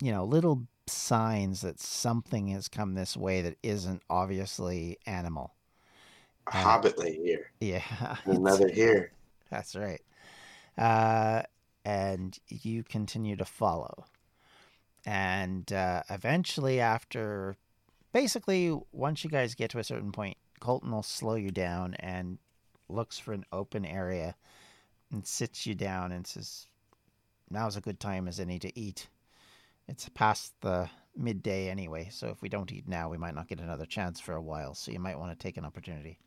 [0.00, 5.55] you know, little signs that something has come this way that isn't obviously animal.
[6.46, 7.50] Uh, hobbit lay here.
[7.60, 9.12] Yeah, Another here.
[9.50, 10.00] that's right.
[10.78, 11.42] Uh,
[11.84, 14.04] and you continue to follow.
[15.04, 17.56] And uh, eventually, after
[18.12, 22.38] basically, once you guys get to a certain point, Colton will slow you down and
[22.88, 24.34] looks for an open area
[25.12, 26.66] and sits you down and says,
[27.50, 29.06] Now's a good time as any to eat.
[29.88, 33.60] It's past the midday anyway, so if we don't eat now, we might not get
[33.60, 36.18] another chance for a while, so you might want to take an opportunity.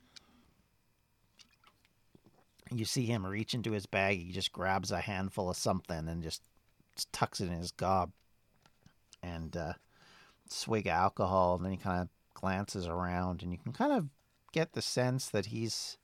[2.71, 6.21] You see him reach into his bag, he just grabs a handful of something and
[6.21, 6.41] just
[7.11, 8.11] tucks it in his gob
[9.23, 9.73] and uh,
[10.47, 14.07] swig of alcohol, and then he kind of glances around, and you can kind of
[14.51, 15.97] get the sense that he's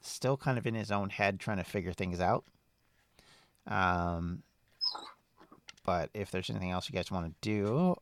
[0.00, 2.44] still kind of in his own head trying to figure things out.
[3.66, 4.42] Um,
[5.84, 7.96] but if there's anything else you guys want to do,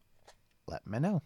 [0.67, 1.23] let me know.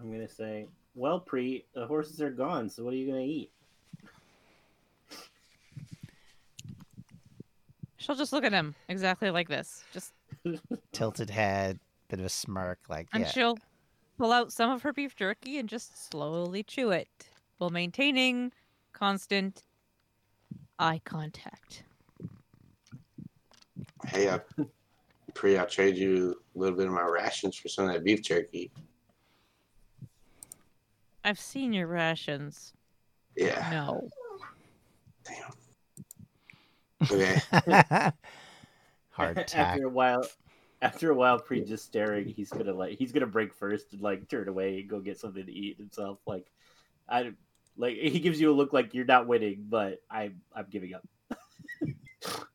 [0.00, 2.68] I'm gonna say, well, Pre, the horses are gone.
[2.68, 3.50] So what are you gonna eat?
[8.04, 9.82] She'll just look at him exactly like this.
[9.90, 10.12] Just
[10.92, 11.78] Tilted head,
[12.08, 13.58] bit of a smirk, like and yeah, she'll
[14.18, 17.08] pull out some of her beef jerky and just slowly chew it
[17.56, 18.52] while maintaining
[18.92, 19.62] constant
[20.78, 21.84] eye contact.
[24.06, 24.40] Hey, I,
[25.32, 28.22] pre, I'll trade you a little bit of my rations for some of that beef
[28.22, 28.70] jerky.
[31.24, 32.74] I've seen your rations.
[33.34, 33.66] Yeah.
[33.70, 34.10] No.
[37.10, 37.40] Okay.
[39.10, 39.54] Hard tack.
[39.54, 40.26] After a while,
[40.82, 44.28] after a while, Pre just staring, he's gonna like he's gonna break first and like
[44.28, 46.18] turn away and go get something to eat himself.
[46.26, 46.50] Like,
[47.08, 47.32] I
[47.76, 51.04] like he gives you a look like you're not winning, but I'm I'm giving up.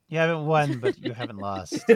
[0.10, 1.84] You haven't won, but you haven't lost.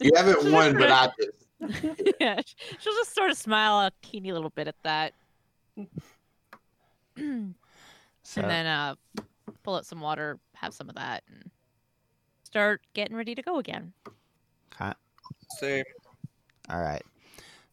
[0.00, 2.14] You haven't won, but I did.
[2.20, 2.40] yeah,
[2.80, 5.12] she'll just sort of smile a teeny little bit at that.
[7.16, 7.54] and
[8.34, 8.94] then uh
[9.62, 11.50] pull out some water, have some of that, and
[12.44, 13.92] start getting ready to go again.
[14.74, 14.92] okay.
[15.58, 15.84] Same.
[16.68, 17.02] All right.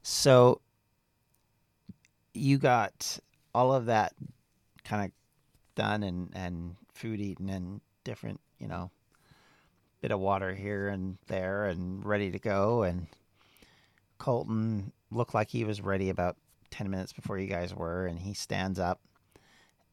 [0.04, 0.62] So
[2.34, 3.20] you got
[3.54, 4.14] all of that
[4.84, 5.12] kind of
[5.76, 8.92] done and and food eaten and different, you know,
[10.02, 13.08] bit of water here and there and ready to go and
[14.18, 16.38] Colton looked like he was ready about
[16.72, 19.00] 10 minutes before you guys were and he stands up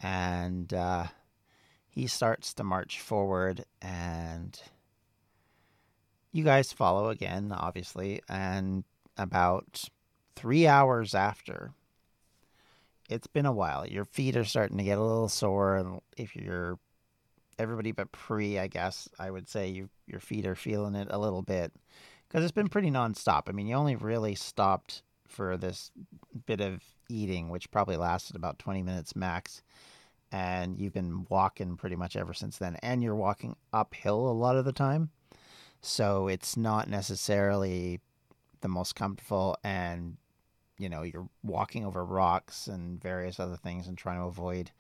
[0.01, 1.05] and uh
[1.97, 4.61] he starts to march forward and
[6.31, 8.85] you guys follow again, obviously, and
[9.17, 9.89] about
[10.37, 11.73] three hours after,
[13.09, 13.87] it's been a while.
[13.87, 16.79] Your feet are starting to get a little sore, and if you're
[17.59, 21.19] everybody but pre, I guess I would say you your feet are feeling it a
[21.19, 21.73] little bit
[22.29, 23.45] because it's been pretty nonstop.
[23.49, 25.91] I mean, you only really stopped for this
[26.45, 29.63] bit of eating, which probably lasted about twenty minutes max.
[30.37, 34.57] And you've been walking pretty much ever since then, and you're walking uphill a lot
[34.57, 35.09] of the time.
[35.81, 38.01] So it's not necessarily
[38.61, 40.17] the most comfortable and
[40.79, 44.71] you know you're walking over rocks and various other things and trying to avoid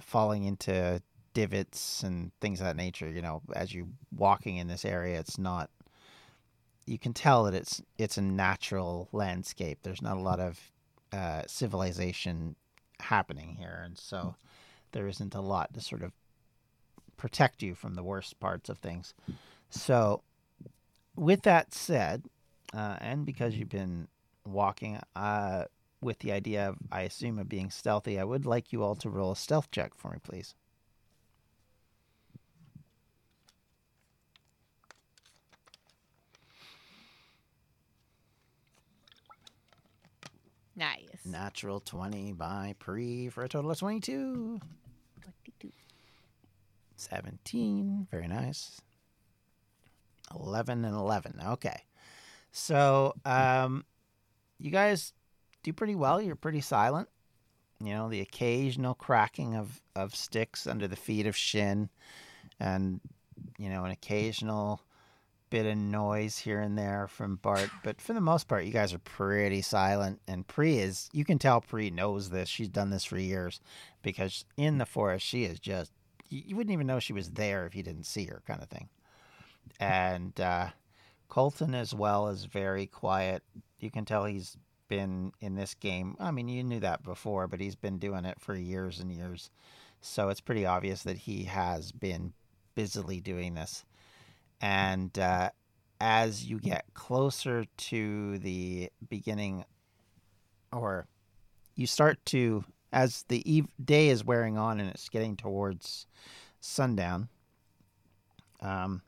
[0.00, 1.00] falling into
[1.34, 3.42] divots and things of that nature you know.
[3.54, 5.70] As you walking in this area it's not
[6.86, 9.78] you can tell that it's it's a natural landscape.
[9.82, 10.72] There's not a lot of
[11.12, 12.56] uh, civilization
[13.00, 14.34] happening here and so
[14.92, 16.12] there isn't a lot to sort of
[17.16, 19.14] protect you from the worst parts of things.
[19.70, 20.22] So,
[21.14, 22.24] with that said,
[22.74, 24.08] uh, and because you've been
[24.46, 25.64] walking uh,
[26.00, 29.10] with the idea of, I assume, of being stealthy, I would like you all to
[29.10, 30.54] roll a stealth check for me, please.
[40.76, 41.24] Nice.
[41.24, 44.60] Natural 20 by Pre for a total of 22.
[45.22, 45.72] 22.
[46.96, 48.06] 17.
[48.10, 48.80] Very nice.
[50.38, 51.40] 11 and 11.
[51.46, 51.82] Okay.
[52.52, 53.84] So, um,
[54.58, 55.12] you guys
[55.62, 56.20] do pretty well.
[56.20, 57.08] You're pretty silent.
[57.82, 61.90] You know, the occasional cracking of, of sticks under the feet of Shin
[62.58, 63.00] and,
[63.58, 64.80] you know, an occasional
[65.56, 67.70] bit of noise here and there from Bart.
[67.82, 70.20] But for the most part, you guys are pretty silent.
[70.28, 72.48] And Pre is, you can tell Pre knows this.
[72.48, 73.60] She's done this for years
[74.02, 75.92] because in the forest, she is just
[76.28, 78.68] you you wouldn't even know she was there if you didn't see her, kind of
[78.68, 78.88] thing.
[79.80, 80.68] And uh,
[81.28, 83.42] Colton, as well, is very quiet.
[83.80, 86.16] You can tell he's been in this game.
[86.20, 89.50] I mean, you knew that before, but he's been doing it for years and years.
[90.00, 92.34] So it's pretty obvious that he has been
[92.74, 93.84] busily doing this.
[94.60, 95.50] And uh,
[96.00, 99.64] as you get closer to the beginning,
[100.72, 101.06] or
[101.74, 106.06] you start to as the eve- day is wearing on and it's getting towards
[106.60, 107.28] sundown,
[108.60, 109.02] um,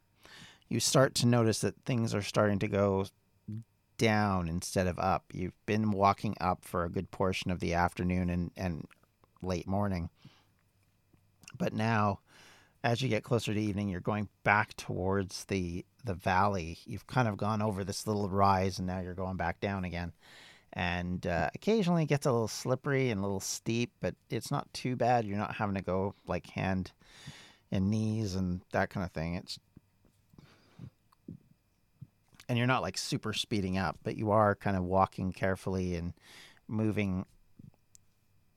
[0.69, 3.07] you start to notice that things are starting to go
[3.97, 5.25] down instead of up.
[5.33, 8.87] You've been walking up for a good portion of the afternoon and, and
[9.43, 10.11] late morning.
[11.57, 12.21] But now,
[12.85, 16.79] as you get closer to evening, you're going back towards the the valley.
[16.87, 20.13] You've kind of gone over this little rise, and now you're going back down again
[20.73, 24.73] and uh, occasionally it gets a little slippery and a little steep, but it's not
[24.73, 25.25] too bad.
[25.25, 26.93] You're not having to go like hand
[27.71, 29.35] and knees and that kind of thing.
[29.35, 29.59] It's
[32.49, 36.15] and you're not like super speeding up, but you are kind of walking carefully and
[36.67, 37.27] moving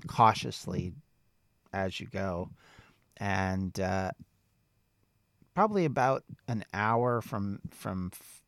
[0.08, 0.94] cautiously
[1.74, 2.50] as you go.
[3.22, 4.12] And uh,
[5.54, 8.42] probably about an hour from from f-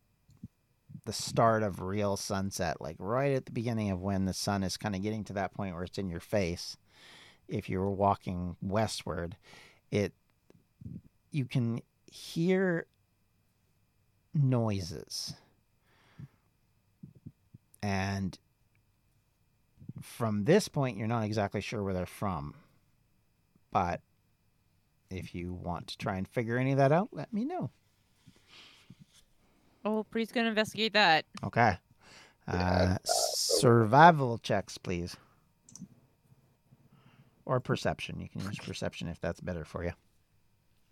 [1.06, 4.76] the start of real sunset, like right at the beginning of when the sun is
[4.76, 6.76] kind of getting to that point where it's in your face.
[7.48, 9.38] If you were walking westward,
[9.92, 10.12] it
[11.30, 12.88] you can hear
[14.34, 15.36] noises.
[17.84, 18.40] And
[20.02, 22.56] from this point, you're not exactly sure where they're from.
[23.72, 24.02] But
[25.14, 27.70] if you want to try and figure any of that out, let me know.
[29.86, 31.26] Oh, Pre's gonna investigate that.
[31.44, 31.78] Okay.
[32.48, 35.16] Uh, survival checks, please.
[37.46, 38.20] Or perception.
[38.20, 39.92] You can use perception if that's better for you.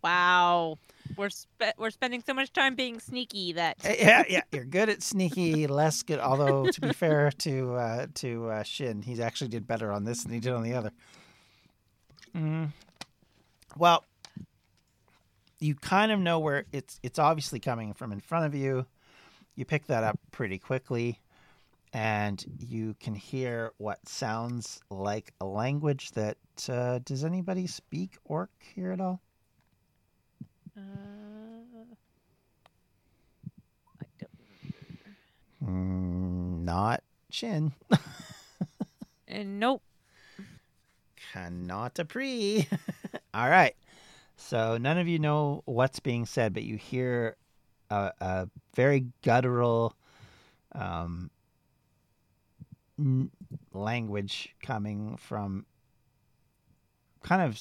[0.04, 0.78] Wow.
[1.16, 4.90] We're spe- we're spending so much time being sneaky that Uh, yeah, yeah, you're good
[4.90, 6.20] at sneaky, less good.
[6.20, 10.24] Although to be fair to uh, to uh, Shin, he actually did better on this
[10.24, 10.92] than he did on the other.
[12.36, 12.70] Mm.
[13.78, 14.04] Well,
[15.62, 17.00] you kind of know where it's.
[17.04, 18.86] It's obviously coming from in front of you.
[19.56, 21.20] You pick that up pretty quickly,
[21.94, 26.38] and you can hear what sounds like a language that.
[26.68, 29.22] Uh, does anybody speak Orc here at all?
[30.78, 30.82] uh,
[34.02, 34.30] I don't
[35.64, 37.72] Mm, not Shin.
[39.28, 39.82] and nope.
[41.32, 42.68] Cannot pre.
[43.34, 43.76] All right.
[44.42, 47.38] So none of you know what's being said, but you hear
[47.90, 49.96] a, a very guttural
[50.74, 51.30] um,
[53.00, 53.32] n-
[53.72, 55.66] language coming from
[57.24, 57.60] kind of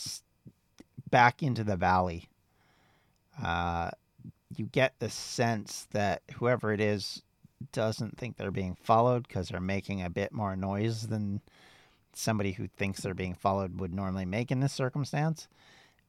[1.11, 2.28] back into the valley.
[3.41, 3.91] Uh,
[4.57, 7.22] you get the sense that whoever it is
[7.72, 11.41] doesn't think they're being followed because they're making a bit more noise than
[12.14, 15.47] somebody who thinks they're being followed would normally make in this circumstance.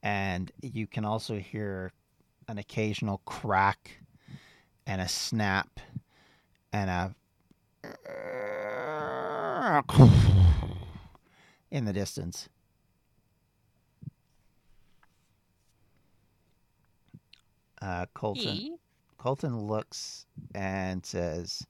[0.02, 1.92] And you can also hear
[2.48, 3.98] an occasional crack
[4.86, 5.80] and a snap
[6.72, 7.14] and a
[11.70, 12.48] in the distance.
[17.80, 18.56] Uh, Colton.
[18.56, 18.76] Ye?
[19.18, 21.66] Colton looks and says,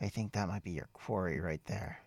[0.00, 2.00] I think that might be your quarry right there.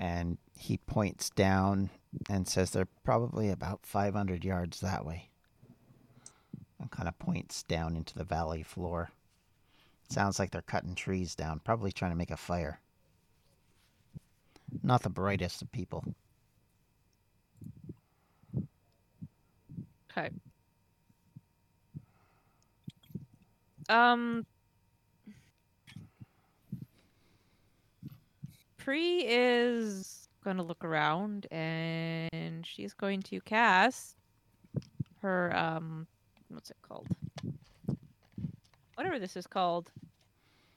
[0.00, 1.90] And he points down
[2.28, 5.28] and says they're probably about 500 yards that way.
[6.80, 9.12] And kind of points down into the valley floor.
[10.08, 12.80] Sounds like they're cutting trees down, probably trying to make a fire.
[14.82, 16.04] Not the brightest of people.
[20.10, 20.30] Okay.
[23.88, 24.46] Um.
[28.84, 34.16] Pre is going to look around and she's going to cast
[35.22, 36.06] her um
[36.48, 37.06] what's it called?
[38.94, 39.90] Whatever this is called.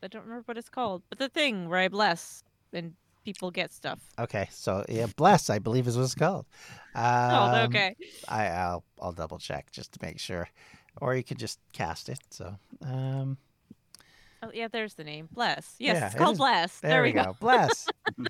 [0.04, 1.02] I don't remember what it's called.
[1.10, 2.44] But the thing where I bless
[2.74, 2.94] and
[3.24, 4.00] people get stuff.
[4.20, 6.46] Okay, so yeah, bless, I believe is what it's called.
[6.96, 7.96] oh, Um, okay.
[8.28, 10.50] I, I'll I'll double check just to make sure,
[11.02, 12.20] or you could just cast it.
[12.30, 13.38] So, um,
[14.44, 15.30] Oh, yeah, there's the name.
[15.32, 15.76] Bless.
[15.80, 16.80] Yes, Yeah, it's called is- Bless.
[16.80, 17.36] there, we go.
[17.40, 17.88] Bless.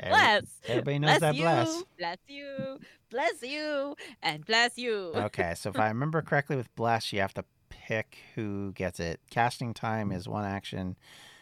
[0.00, 0.44] Bless.
[0.66, 1.82] Everybody knows bless that you, bless.
[1.98, 2.78] bless you,
[3.10, 5.12] bless you, and bless you.
[5.14, 9.20] Okay, so if I remember correctly, with bless, you have to pick who gets it.
[9.30, 10.96] Casting time is one action,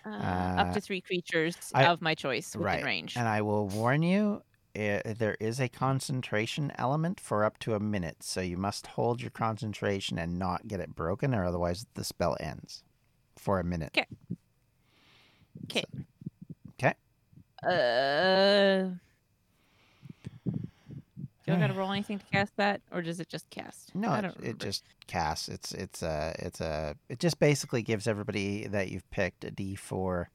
[0.06, 3.14] Uh, uh, up to three creatures I- of my choice within right, range.
[3.16, 4.42] and I will warn you.
[4.74, 9.20] i there is a concentration element for up to a minute, so you must hold
[9.20, 12.84] your concentration and not get it broken, or otherwise the spell ends
[13.38, 13.90] for a minute.
[13.96, 14.06] Okay.
[15.64, 15.84] Okay.
[16.78, 16.94] Okay.
[17.62, 18.90] Uh,
[21.46, 23.94] do I gotta roll anything to cast that, or does it just cast?
[23.94, 25.48] No, it, it just casts.
[25.48, 29.74] It's it's a it's a it just basically gives everybody that you've picked a D
[29.76, 30.28] four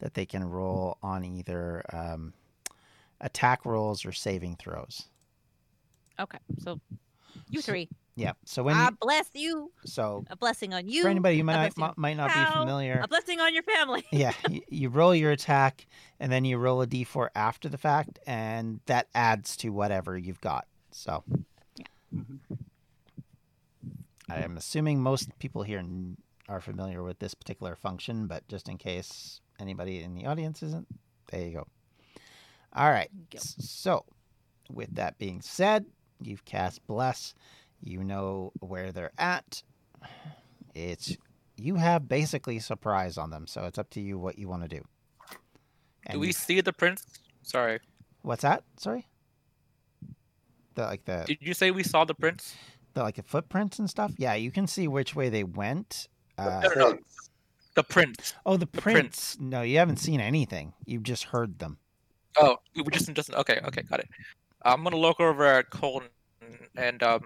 [0.00, 2.32] that they can roll on either um,
[3.20, 5.04] attack rolls or saving throws.
[6.20, 6.80] Okay, so
[7.50, 7.88] you So- three.
[8.18, 8.32] Yeah.
[8.44, 9.70] So when I you, bless you.
[9.84, 11.02] so A blessing on you.
[11.02, 14.04] for anybody you might not, might not be familiar, A blessing on your family.
[14.12, 15.86] yeah, you, you roll your attack
[16.18, 20.40] and then you roll a D4 after the fact, and that adds to whatever you've
[20.40, 20.66] got.
[20.90, 21.22] So
[21.76, 21.86] Yeah.
[24.28, 25.82] I am assuming most people here
[26.48, 30.88] are familiar with this particular function, but just in case anybody in the audience isn't,
[31.30, 31.66] there you go.
[32.74, 33.10] All right.
[33.30, 33.38] Go.
[33.40, 34.04] So,
[34.70, 35.86] with that being said,
[36.20, 37.34] you've cast Bless.
[37.82, 39.62] You know where they're at.
[40.74, 41.16] It's
[41.56, 44.68] you have basically surprise on them, so it's up to you what you want to
[44.68, 44.84] do.
[46.10, 47.04] Do we you- see the prince?
[47.42, 47.80] Sorry.
[48.22, 48.64] What's that?
[48.78, 49.06] Sorry.
[50.74, 52.54] The like the, Did you say we saw the prince?
[52.94, 54.12] the like the footprints and stuff.
[54.18, 56.08] Yeah, you can see which way they went.
[56.36, 56.98] Uh, No, no, no.
[57.74, 58.34] The prince.
[58.44, 59.36] oh, the the prints.
[59.36, 59.38] prince.
[59.40, 60.72] No, you haven't seen anything.
[60.84, 61.78] You've just heard them.
[62.36, 64.08] Oh, we just just okay, okay, got it.
[64.62, 66.08] I'm gonna look over at Colton
[66.76, 67.22] and um.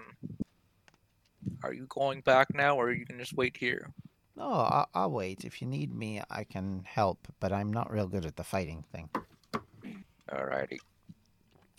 [1.63, 3.89] Are you going back now, or you can just wait here?
[4.35, 5.45] No, I'll, I'll wait.
[5.45, 8.83] If you need me, I can help, but I'm not real good at the fighting
[8.91, 9.09] thing.
[10.29, 10.79] Alrighty.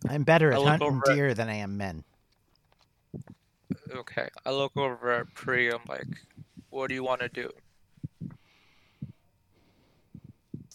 [0.08, 2.04] I'm better at hunting over at- deer than I am men.
[3.94, 4.28] Okay.
[4.46, 5.68] I look over at Pri.
[5.68, 6.06] I'm like,
[6.70, 7.50] what do you want to do?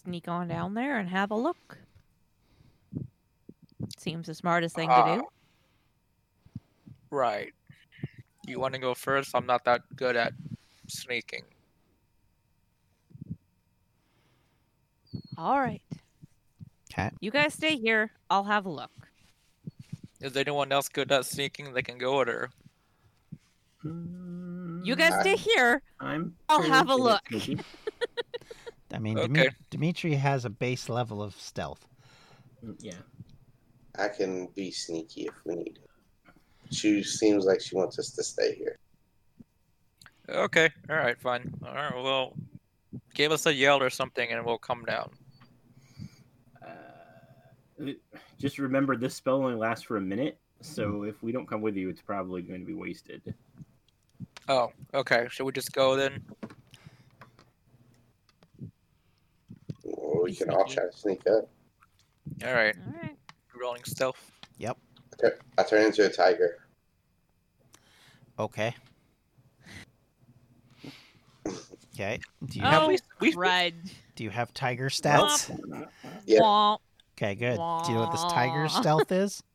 [0.04, 1.78] Sneak on down there and have a look.
[3.98, 5.22] Seems the smartest thing to Uh, do.
[7.10, 7.52] Right.
[8.50, 9.30] You want to go first?
[9.34, 10.32] I'm not that good at
[10.88, 11.44] sneaking.
[15.38, 15.82] All right.
[16.90, 17.10] 'Kay.
[17.20, 18.10] You guys stay here.
[18.28, 18.90] I'll have a look.
[20.20, 21.72] Is anyone else good at sneaking?
[21.72, 22.50] They can go with her.
[23.84, 25.82] You guys stay here.
[26.00, 26.34] I'm.
[26.48, 27.22] I'll have a look.
[28.92, 29.28] I mean, Okay.
[29.46, 31.86] Dimi- Dimitri has a base level of stealth.
[32.64, 32.98] Mm, Yeah.
[33.96, 35.78] I can be sneaky if we need.
[36.70, 38.78] She seems like she wants us to stay here.
[40.28, 40.70] Okay.
[40.88, 41.20] All right.
[41.20, 41.52] Fine.
[41.66, 41.94] All right.
[41.94, 42.34] Well,
[43.14, 45.10] give us a yell or something, and we'll come down.
[46.64, 47.92] Uh,
[48.38, 51.76] just remember, this spell only lasts for a minute, so if we don't come with
[51.76, 53.34] you, it's probably going to be wasted.
[54.48, 54.72] Oh.
[54.94, 55.26] Okay.
[55.30, 56.24] Should we just go then?
[59.84, 61.50] Or we can all try to sneak up.
[62.44, 62.76] All right.
[62.86, 63.16] All right.
[63.60, 64.30] Rolling stealth.
[64.62, 64.72] I
[65.20, 66.58] tur- I turn into a tiger.
[68.38, 68.74] Okay.
[71.94, 72.18] Okay.
[72.46, 73.74] Do you Oh, have we- we- crud.
[74.14, 75.50] do you have tiger stats?
[76.26, 76.40] Yeah.
[76.40, 76.78] Womp.
[77.18, 77.56] Okay, good.
[77.56, 78.68] Do you know what this tiger Wah.
[78.68, 79.42] stealth is?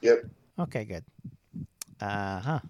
[0.00, 0.26] Yep.
[0.60, 1.04] Okay, good.
[2.00, 2.60] Uh huh.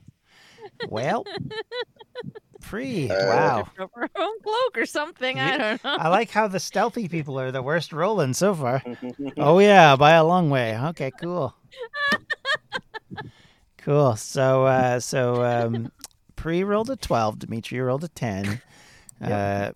[0.89, 1.25] Well,
[2.69, 3.11] pre.
[3.11, 3.69] Uh, wow.
[3.79, 5.41] Over her own cloak or something.
[5.41, 5.97] I don't know.
[5.99, 8.83] I like how the stealthy people are the worst rolling so far.
[9.37, 10.79] Oh yeah, by a long way.
[10.79, 11.55] Okay, cool.
[13.79, 14.17] cool.
[14.17, 15.93] So uh so um
[16.37, 18.61] Pre rolled a 12, Dimitri rolled a 10.
[19.23, 19.73] Uh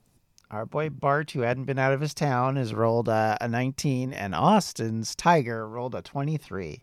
[0.50, 4.12] our boy Bart, who hadn't been out of his town, has rolled uh, a 19,
[4.12, 6.82] and Austin's Tiger rolled a 23.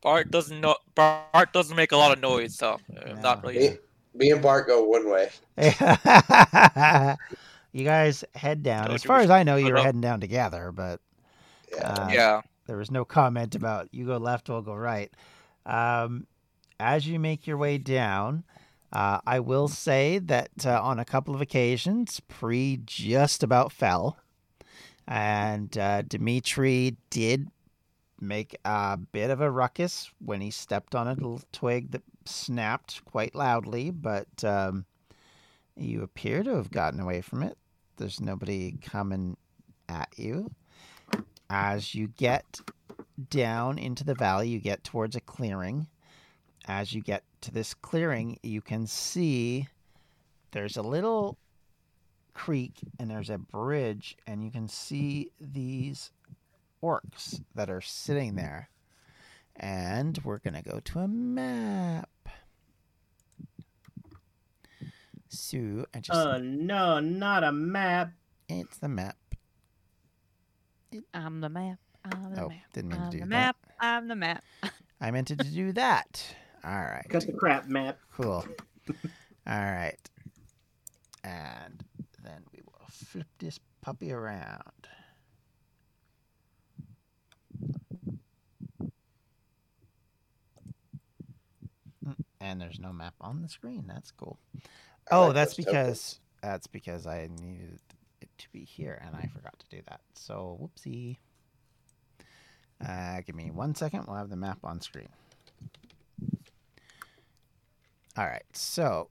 [0.00, 0.74] Bart doesn't know.
[0.94, 3.20] Bart doesn't make a lot of noise, so uh, No.
[3.20, 3.78] not really.
[4.14, 5.30] Me, me and Bart go one way.
[7.72, 8.90] you guys head down.
[8.90, 11.00] As far as I know, you split were heading down together, but
[11.72, 11.88] Yeah.
[11.88, 12.40] uh, yeah.
[12.66, 15.12] there was no comment about you go left, we'll go right.
[15.66, 16.26] Um,
[16.78, 18.44] as you make your way down,
[18.92, 24.18] uh, I will say that uh, on a couple of occasions, Pre just about fell.
[25.06, 27.48] And uh, Dimitri did
[28.20, 33.04] make a bit of a ruckus when he stepped on a little twig that snapped
[33.04, 34.84] quite loudly, but um,
[35.76, 37.56] you appear to have gotten away from it.
[37.96, 39.36] There's nobody coming
[39.88, 40.50] at you.
[41.50, 42.60] As you get
[43.30, 45.86] down into the valley, you get towards a clearing.
[46.66, 49.68] As you get to this clearing, you can see
[50.52, 51.36] there's a little
[52.32, 56.10] creek and there's a bridge, and you can see these
[56.82, 58.68] orcs that are sitting there.
[59.56, 62.08] And we're going to go to a map.
[65.38, 66.18] So I just.
[66.18, 68.12] Oh no, not a map.
[68.48, 69.16] it's the map.
[71.12, 71.78] I'm the map.
[72.04, 72.58] I'm the Oh, map.
[72.72, 73.28] didn't mean I'm to the do that.
[73.28, 73.56] map.
[73.80, 74.44] I'm the map.
[75.00, 76.24] I meant to do that.
[76.64, 77.04] All right.
[77.08, 77.98] Cut the crap map.
[78.12, 78.46] Cool.
[78.88, 78.94] All
[79.46, 79.98] right.
[81.24, 81.82] And
[82.22, 84.88] then we will flip this puppy around.
[92.06, 93.84] Mm, And there's no map on the screen.
[93.86, 94.38] That's cool.
[95.10, 97.78] Oh, that's because that's because I needed
[98.20, 100.00] it to be here and I forgot to do that.
[100.14, 101.18] So whoopsie.
[102.86, 104.04] Uh, give me one second.
[104.06, 105.08] We'll have the map on screen.
[108.16, 108.44] All right.
[108.52, 109.08] So,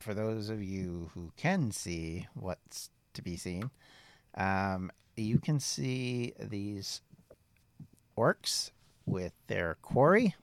[0.00, 3.70] for those of you who can see what's to be seen,
[4.36, 7.02] um, you can see these
[8.16, 8.70] orcs
[9.06, 10.34] with their quarry,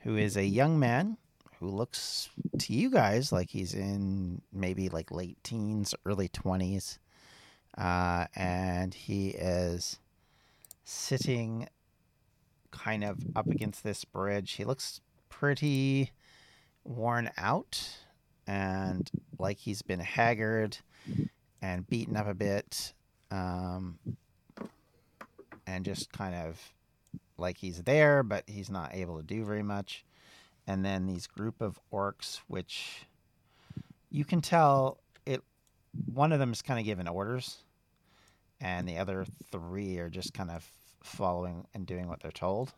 [0.00, 1.16] who is a young man
[1.62, 2.28] who looks
[2.58, 6.98] to you guys like he's in maybe like late teens, early 20s.
[7.78, 10.00] Uh, and he is
[10.82, 11.68] sitting
[12.72, 14.52] kind of up against this bridge.
[14.52, 16.10] He looks pretty
[16.82, 17.80] worn out
[18.44, 19.08] and
[19.38, 20.78] like he's been haggard
[21.62, 22.92] and beaten up a bit.
[23.30, 24.00] Um,
[25.64, 26.60] and just kind of
[27.38, 30.04] like he's there, but he's not able to do very much.
[30.66, 33.06] And then these group of orcs, which
[34.10, 35.42] you can tell it,
[36.12, 37.64] one of them is kind of giving orders,
[38.60, 40.64] and the other three are just kind of
[41.02, 42.72] following and doing what they're told.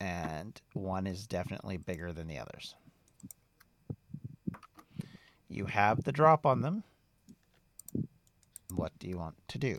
[0.00, 2.74] And one is definitely bigger than the others.
[5.48, 6.84] You have the drop on them.
[8.74, 9.78] What do you want to do?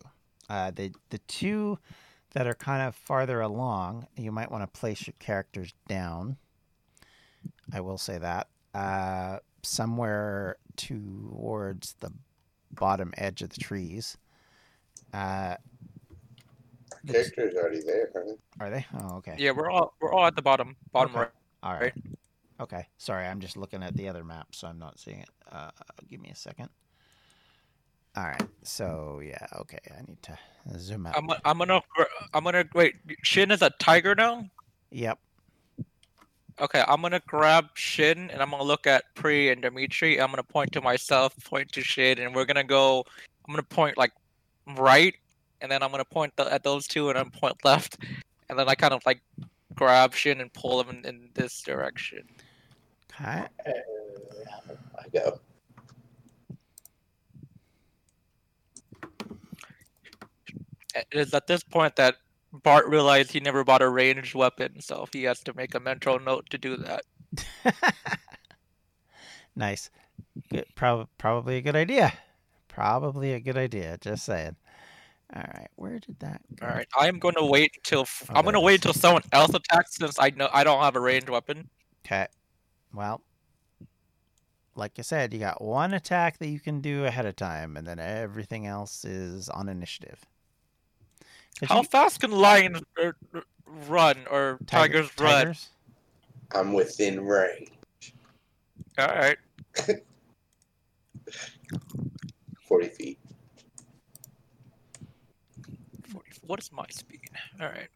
[0.49, 1.79] Uh, the the two
[2.33, 6.37] that are kind of farther along, you might want to place your characters down.
[7.73, 8.47] I will say that.
[8.73, 12.11] Uh, somewhere towards the
[12.71, 14.17] bottom edge of the trees.
[15.13, 15.55] Uh,
[17.03, 18.33] the- Character's already there, huh?
[18.59, 18.85] are they?
[18.99, 19.35] Oh, okay.
[19.37, 21.19] Yeah, we're all we're all at the bottom bottom Okay.
[21.19, 21.29] right.
[21.63, 21.93] All right.
[22.59, 22.87] Okay.
[22.97, 25.29] Sorry, I'm just looking at the other map, so I'm not seeing it.
[25.51, 25.71] Uh,
[26.09, 26.69] give me a second.
[28.15, 28.43] All right.
[28.63, 29.45] So yeah.
[29.55, 29.79] Okay.
[29.97, 30.37] I need to
[30.77, 31.17] zoom out.
[31.17, 31.81] I'm gonna- I'm gonna
[32.33, 32.95] I'm gonna wait.
[33.23, 34.45] Shin is a tiger now.
[34.91, 35.17] Yep.
[36.59, 40.19] Okay, I'm gonna grab Shin and I'm gonna look at Pri and Dimitri.
[40.21, 43.05] I'm gonna point to myself, point to Shin, and we're gonna go.
[43.47, 44.11] I'm gonna point like
[44.77, 45.15] right,
[45.61, 47.97] and then I'm gonna point th- at those two, and then point left,
[48.49, 49.21] and then I kind of like
[49.73, 52.27] grab Shin and pull him in, in this direction.
[53.13, 53.45] Okay.
[53.65, 53.71] Uh,
[54.99, 55.39] I go.
[60.95, 62.15] It is at this point that
[62.51, 66.19] Bart realized he never bought a ranged weapon, so he has to make a mental
[66.19, 67.03] note to do that.
[69.55, 69.89] nice.
[70.49, 70.65] Good.
[70.75, 72.13] Prob- probably a good idea.
[72.67, 73.97] Probably a good idea.
[73.99, 74.55] Just saying.
[75.33, 75.69] All right.
[75.75, 76.67] Where did that go?
[76.67, 78.93] All right, I am going to wait until f- Oh, I'm going to wait until
[78.93, 81.69] someone else attacks since I know I don't have a ranged weapon.
[82.05, 82.27] Okay.
[82.93, 83.21] Well,
[84.75, 87.87] like I said, you got one attack that you can do ahead of time, and
[87.87, 90.25] then everything else is on initiative.
[91.59, 93.15] 'Cause How you- fast can lions er,
[93.65, 95.31] run or tiger- tigers run?
[95.45, 95.69] tigers?
[96.53, 97.69] I'm within range.
[98.97, 99.37] All right.
[102.67, 103.19] 40 feet.
[106.11, 107.29] 40, what is my speed?
[107.59, 107.87] All right.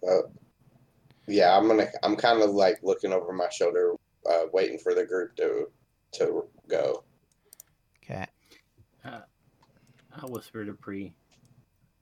[0.00, 0.30] Well,
[1.26, 1.88] yeah, I'm gonna.
[2.02, 3.94] I'm kind of like looking over my shoulder,
[4.30, 5.70] uh, waiting for the group to
[6.12, 7.02] to go.
[8.02, 8.26] Okay.
[9.04, 9.20] Uh,
[10.18, 11.14] I'll whisper to Pre.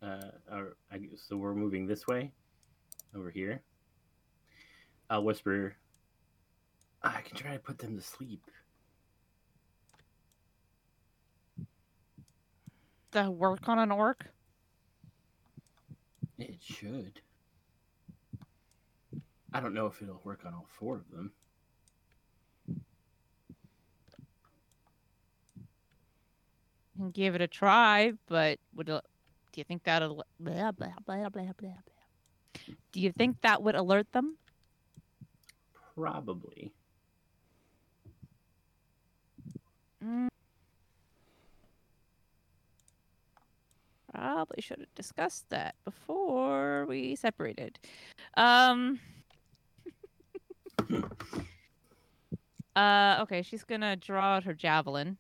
[0.03, 2.33] Uh, or I guess, so we're moving this way,
[3.15, 3.63] over here.
[5.09, 5.77] I'll whisper.
[7.03, 8.43] I can try to put them to sleep.
[13.13, 14.27] That work on an orc?
[16.39, 17.21] It should.
[19.53, 21.33] I don't know if it'll work on all four of them.
[26.97, 31.29] Can give it a try, but would do you think that'll blah, blah, blah, blah,
[31.31, 31.71] blah, blah.
[32.93, 34.37] Do you think that would alert them?
[35.95, 36.75] Probably.
[40.05, 40.29] Mm.
[44.13, 47.79] Probably should have discussed that before we separated.
[48.37, 49.01] Um.
[52.77, 53.19] uh.
[53.23, 53.41] Okay.
[53.41, 55.17] She's gonna draw out her javelin.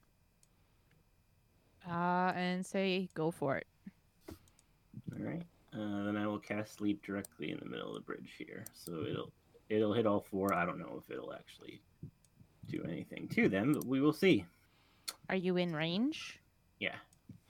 [1.88, 3.66] Uh, and say, "Go for it."
[5.12, 5.42] All right.
[5.72, 9.04] Uh, then I will cast sleep directly in the middle of the bridge here, so
[9.08, 9.32] it'll
[9.68, 10.54] it'll hit all four.
[10.54, 11.80] I don't know if it'll actually
[12.68, 14.44] do anything to them, but we will see.
[15.28, 16.40] Are you in range?
[16.80, 16.96] Yeah.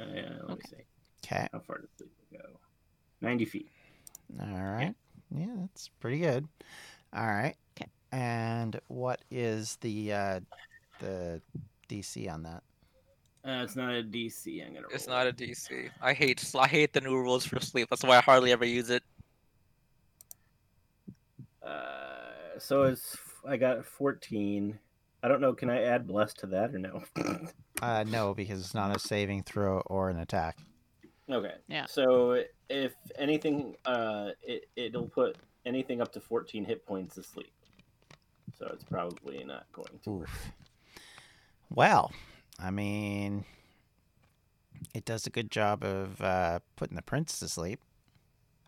[0.00, 0.18] Uh, let
[0.48, 0.68] me Okay.
[0.68, 0.84] see.
[1.24, 1.48] Okay.
[1.52, 2.58] How far does sleep go?
[3.20, 3.70] Ninety feet.
[4.40, 4.94] All right.
[5.30, 6.46] Yeah, that's pretty good.
[7.12, 7.56] All right.
[7.74, 7.86] 'Kay.
[8.12, 10.40] And what is the uh,
[10.98, 11.40] the
[11.88, 12.62] DC on that?
[13.46, 14.66] Uh, it's not a DC.
[14.66, 14.86] I'm gonna.
[14.92, 15.40] It's roll not it.
[15.40, 15.88] a DC.
[16.02, 17.88] I hate sl- I hate the new rules for sleep.
[17.88, 19.04] That's why I hardly ever use it.
[21.62, 23.16] Uh, so it's
[23.46, 24.78] I got fourteen.
[25.22, 25.52] I don't know.
[25.52, 27.02] Can I add bless to that or no?
[27.82, 30.56] Uh, no, because it's not a saving throw or an attack.
[31.30, 31.56] okay.
[31.68, 31.84] Yeah.
[31.84, 35.36] So if anything, uh, it it'll put
[35.66, 37.52] anything up to fourteen hit points asleep.
[38.58, 40.10] So it's probably not going to.
[40.10, 40.22] work.
[40.22, 40.52] Oof.
[42.58, 43.44] Well, I mean,
[44.94, 47.80] it does a good job of uh, putting the prince to sleep.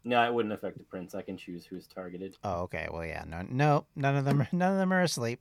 [0.04, 1.14] No, it wouldn't affect the prince.
[1.14, 2.36] I can choose who's targeted.
[2.44, 2.88] Oh, okay.
[2.90, 3.24] Well, yeah.
[3.26, 4.46] No, no, none of them.
[4.52, 5.40] None of them are asleep.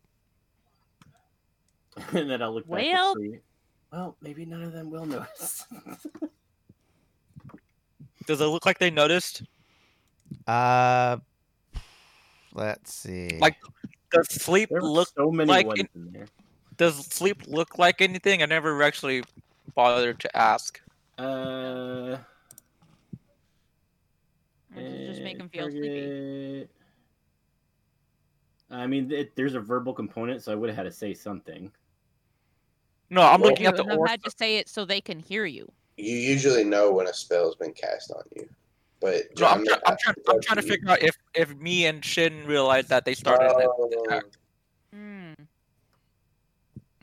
[2.13, 3.39] and then I'll look back Well- and see.
[3.91, 5.63] Well, maybe none of them will notice.
[8.25, 9.43] Does it look like they noticed?
[10.45, 11.15] Uh,
[12.53, 13.37] let's see.
[13.39, 13.55] Like,
[14.11, 16.27] does sleep there look so many like ones in- in there.
[16.77, 18.41] Does sleep look like anything?
[18.41, 19.23] I never actually
[19.75, 20.79] bothered to ask.
[21.17, 22.17] Uh,
[24.75, 26.67] Or does it just make eh, them feel sleepy?
[28.69, 31.71] I mean, it, there's a verbal component, so I would have had to say something.
[33.09, 34.09] No, I'm Well- looking You at the would have orc.
[34.09, 35.71] had to say it so they can hear you.
[35.95, 38.47] You usually know when a spell's been cast on you,
[38.99, 41.87] but No, I'm, John, try- I'm, trying, I'm trying to figure out if, if me
[41.87, 44.03] and Shin realized that they started an Oh.
[44.05, 44.25] attack.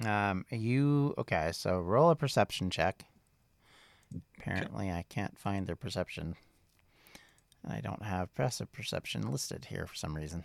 [0.06, 1.50] Um, you okay?
[1.52, 3.04] So roll a perception check.
[4.38, 6.36] Apparently, I can't find their perception.
[7.68, 10.44] I don't have passive perception listed here for some reason.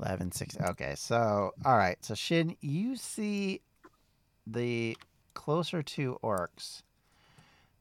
[0.00, 0.56] 11, 6.
[0.70, 2.02] Okay, so all right.
[2.04, 3.60] So Shin, you see
[4.46, 4.96] the
[5.34, 6.82] closer to orcs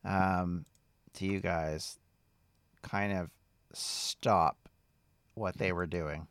[0.06, 0.66] um,
[1.14, 1.98] to you guys
[2.82, 3.30] kind of
[3.74, 4.70] stop
[5.34, 6.28] what they were doing.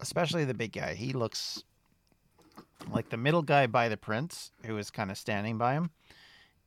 [0.00, 0.94] Especially the big guy.
[0.94, 1.62] He looks
[2.88, 5.90] like the middle guy by the prince, who is kind of standing by him,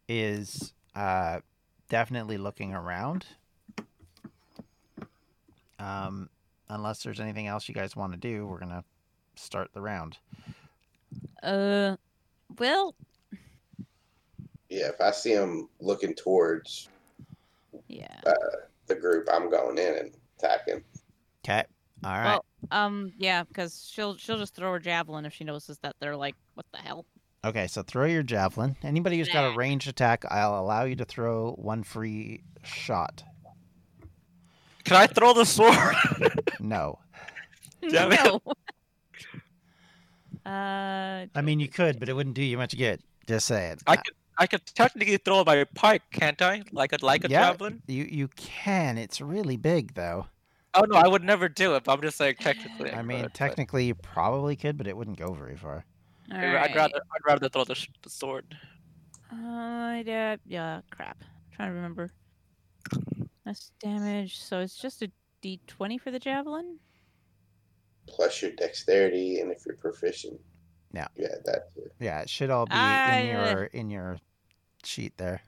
[0.08, 1.40] is uh,
[1.90, 3.26] definitely looking around.
[5.80, 6.30] Um,
[6.70, 8.84] unless there's anything else you guys want to do, we're gonna
[9.36, 10.18] start the round.
[11.42, 11.98] Uh,
[12.58, 12.96] well,
[14.70, 16.90] Yeah, if I see him looking towards
[17.88, 18.22] yeah.
[18.88, 20.84] the group, I'm going in and attacking.
[21.44, 21.64] Okay.
[22.04, 22.26] All right.
[22.26, 26.16] Well, um, yeah, because she'll she'll just throw her javelin if she notices that they're
[26.18, 27.06] like, what the hell?
[27.46, 28.76] Okay, so throw your javelin.
[28.84, 29.56] Anybody who's got a Nah.
[29.58, 33.24] ranged attack, I'll allow you to throw one free shot.
[34.86, 35.76] Can I throw the sword?
[36.60, 37.00] No.
[37.90, 38.20] Damn it.
[38.24, 38.40] no.
[40.50, 43.02] uh, I mean, you could, but it wouldn't do you much good.
[43.28, 43.80] Just saying.
[43.88, 46.64] I could I could technically throw my pike, can't I?
[46.72, 47.42] Like a like a Yeah.
[47.52, 47.82] javelin?
[47.88, 48.98] You you can.
[48.98, 50.28] It's really big, though.
[50.76, 51.84] Oh no, I would never do it.
[51.84, 52.92] But I'm just saying technically.
[52.92, 55.86] I could, mean, but technically, you probably could, but it wouldn't go very far.
[56.32, 56.76] all I'd right.
[56.76, 58.58] rather I'd rather throw the, the sword.
[59.32, 61.24] Uh, yeah, yeah, crap.
[61.52, 62.12] trying to remember.
[63.46, 64.40] That's damage.
[64.40, 65.12] So it's just a
[65.44, 66.78] d20 for the javelin.
[68.08, 70.40] Plus your dexterity, and if you're proficient.
[70.94, 71.08] Yeah.
[71.16, 71.90] Yeah, that too.
[72.00, 74.18] Yeah, it should all be I, in your in your
[74.84, 75.42] sheet there.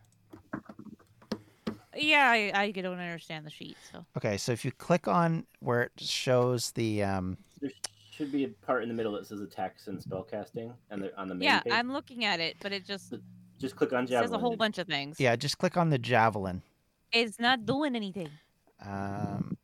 [1.96, 3.78] Yeah, I, I don't understand the sheet.
[3.92, 7.72] So Okay, so if you click on where it shows the um, There
[8.12, 11.28] should be a part in the middle that says attacks and spellcasting, and the, on
[11.28, 11.74] the main yeah, page.
[11.74, 13.14] I'm looking at it, but it just
[13.60, 14.28] Just click on javelin.
[14.28, 15.20] says a whole bunch of things.
[15.20, 16.62] yeah, just click on the javelin.
[17.12, 18.30] It's not doing anything.
[18.86, 19.58] Um,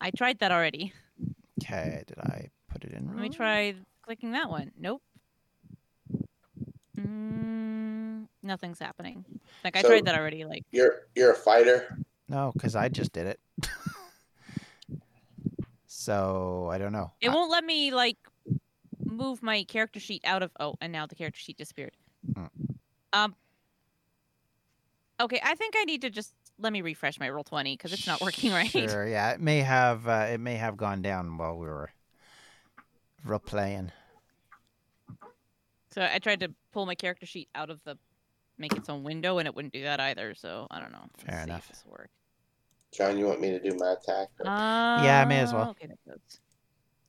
[0.00, 0.92] I tried that already.
[1.62, 3.06] okay, did I put it in?
[3.06, 3.30] Let me wrong?
[3.32, 4.72] try clicking that one.
[4.78, 5.02] Nope.
[6.98, 7.81] Mm,
[8.42, 9.24] nothing's happening.
[9.64, 10.44] Like I So- tried that already.
[10.44, 11.98] Like You're you're a fighter.
[12.28, 13.40] No, because I just did it.
[15.86, 17.12] so I don't know.
[17.20, 18.16] it I- won't let me like
[19.04, 20.50] move my character sheet out of.
[20.58, 21.96] Oh, and now the character sheet disappeared.
[22.34, 22.46] Hmm.
[23.12, 23.34] Um.
[25.20, 28.20] Okay, I think I need to just let me refresh my Roll20 because it's not
[28.20, 28.68] working right.
[28.70, 31.90] Sure, yeah, it may have uh, it may have gone down while we were
[33.24, 33.92] role playing.
[35.94, 37.98] So I tried to pull my character sheet out of the
[38.62, 40.34] make its own window, and it wouldn't do that either.
[40.34, 41.04] So I don't know.
[41.18, 41.68] Let's Fair enough.
[41.68, 42.10] this will work.
[42.92, 44.28] John, you want me to do my attack?
[44.44, 45.64] Yeah, I may as well.
[45.64, 46.40] Uh, Okay, that goes.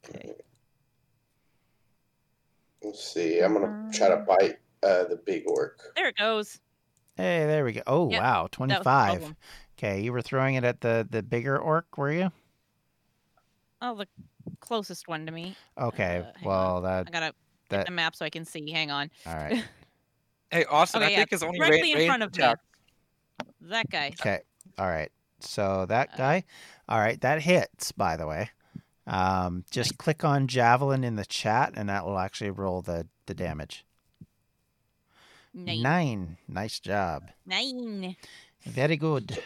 [0.10, 0.34] Okay.
[2.84, 3.40] Let's see.
[3.40, 5.80] I'm gonna try to bite uh, the big orc.
[5.96, 6.60] There it goes.
[7.16, 7.82] Hey, there we go.
[7.88, 9.12] Oh Yep, wow, That was twenty the five.
[9.20, 9.36] problem.
[9.78, 12.32] Okay, you were throwing it at the the bigger orc, were you?
[13.82, 14.08] Oh, the
[14.60, 15.56] closest one to me.
[15.78, 17.36] Okay, Uh, hang well that I gotta get
[17.70, 18.70] that the map so I can see.
[18.72, 19.12] Hang on.
[19.26, 19.64] all right.
[20.54, 22.54] Hey Austin, Okay, I yeah, think it's only directly ra- in front of me.
[23.62, 24.12] That guy.
[24.20, 24.42] Okay,
[24.78, 25.12] all right.
[25.40, 26.44] So that Uh, guy,
[26.88, 27.92] all right, that hits.
[27.92, 28.52] By the way,
[29.08, 33.34] um, just click on javelin in the chat, and that will actually roll the the
[33.34, 33.84] damage.
[35.56, 35.82] Nine.
[35.82, 36.38] Nine.
[36.48, 37.32] Nice job.
[37.48, 38.16] Nine.
[38.64, 39.40] Very good.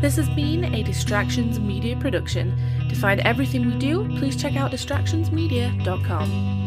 [0.00, 2.54] This has been a Distractions Media production.
[2.88, 6.65] To find everything we do, please check out distractionsmedia.com.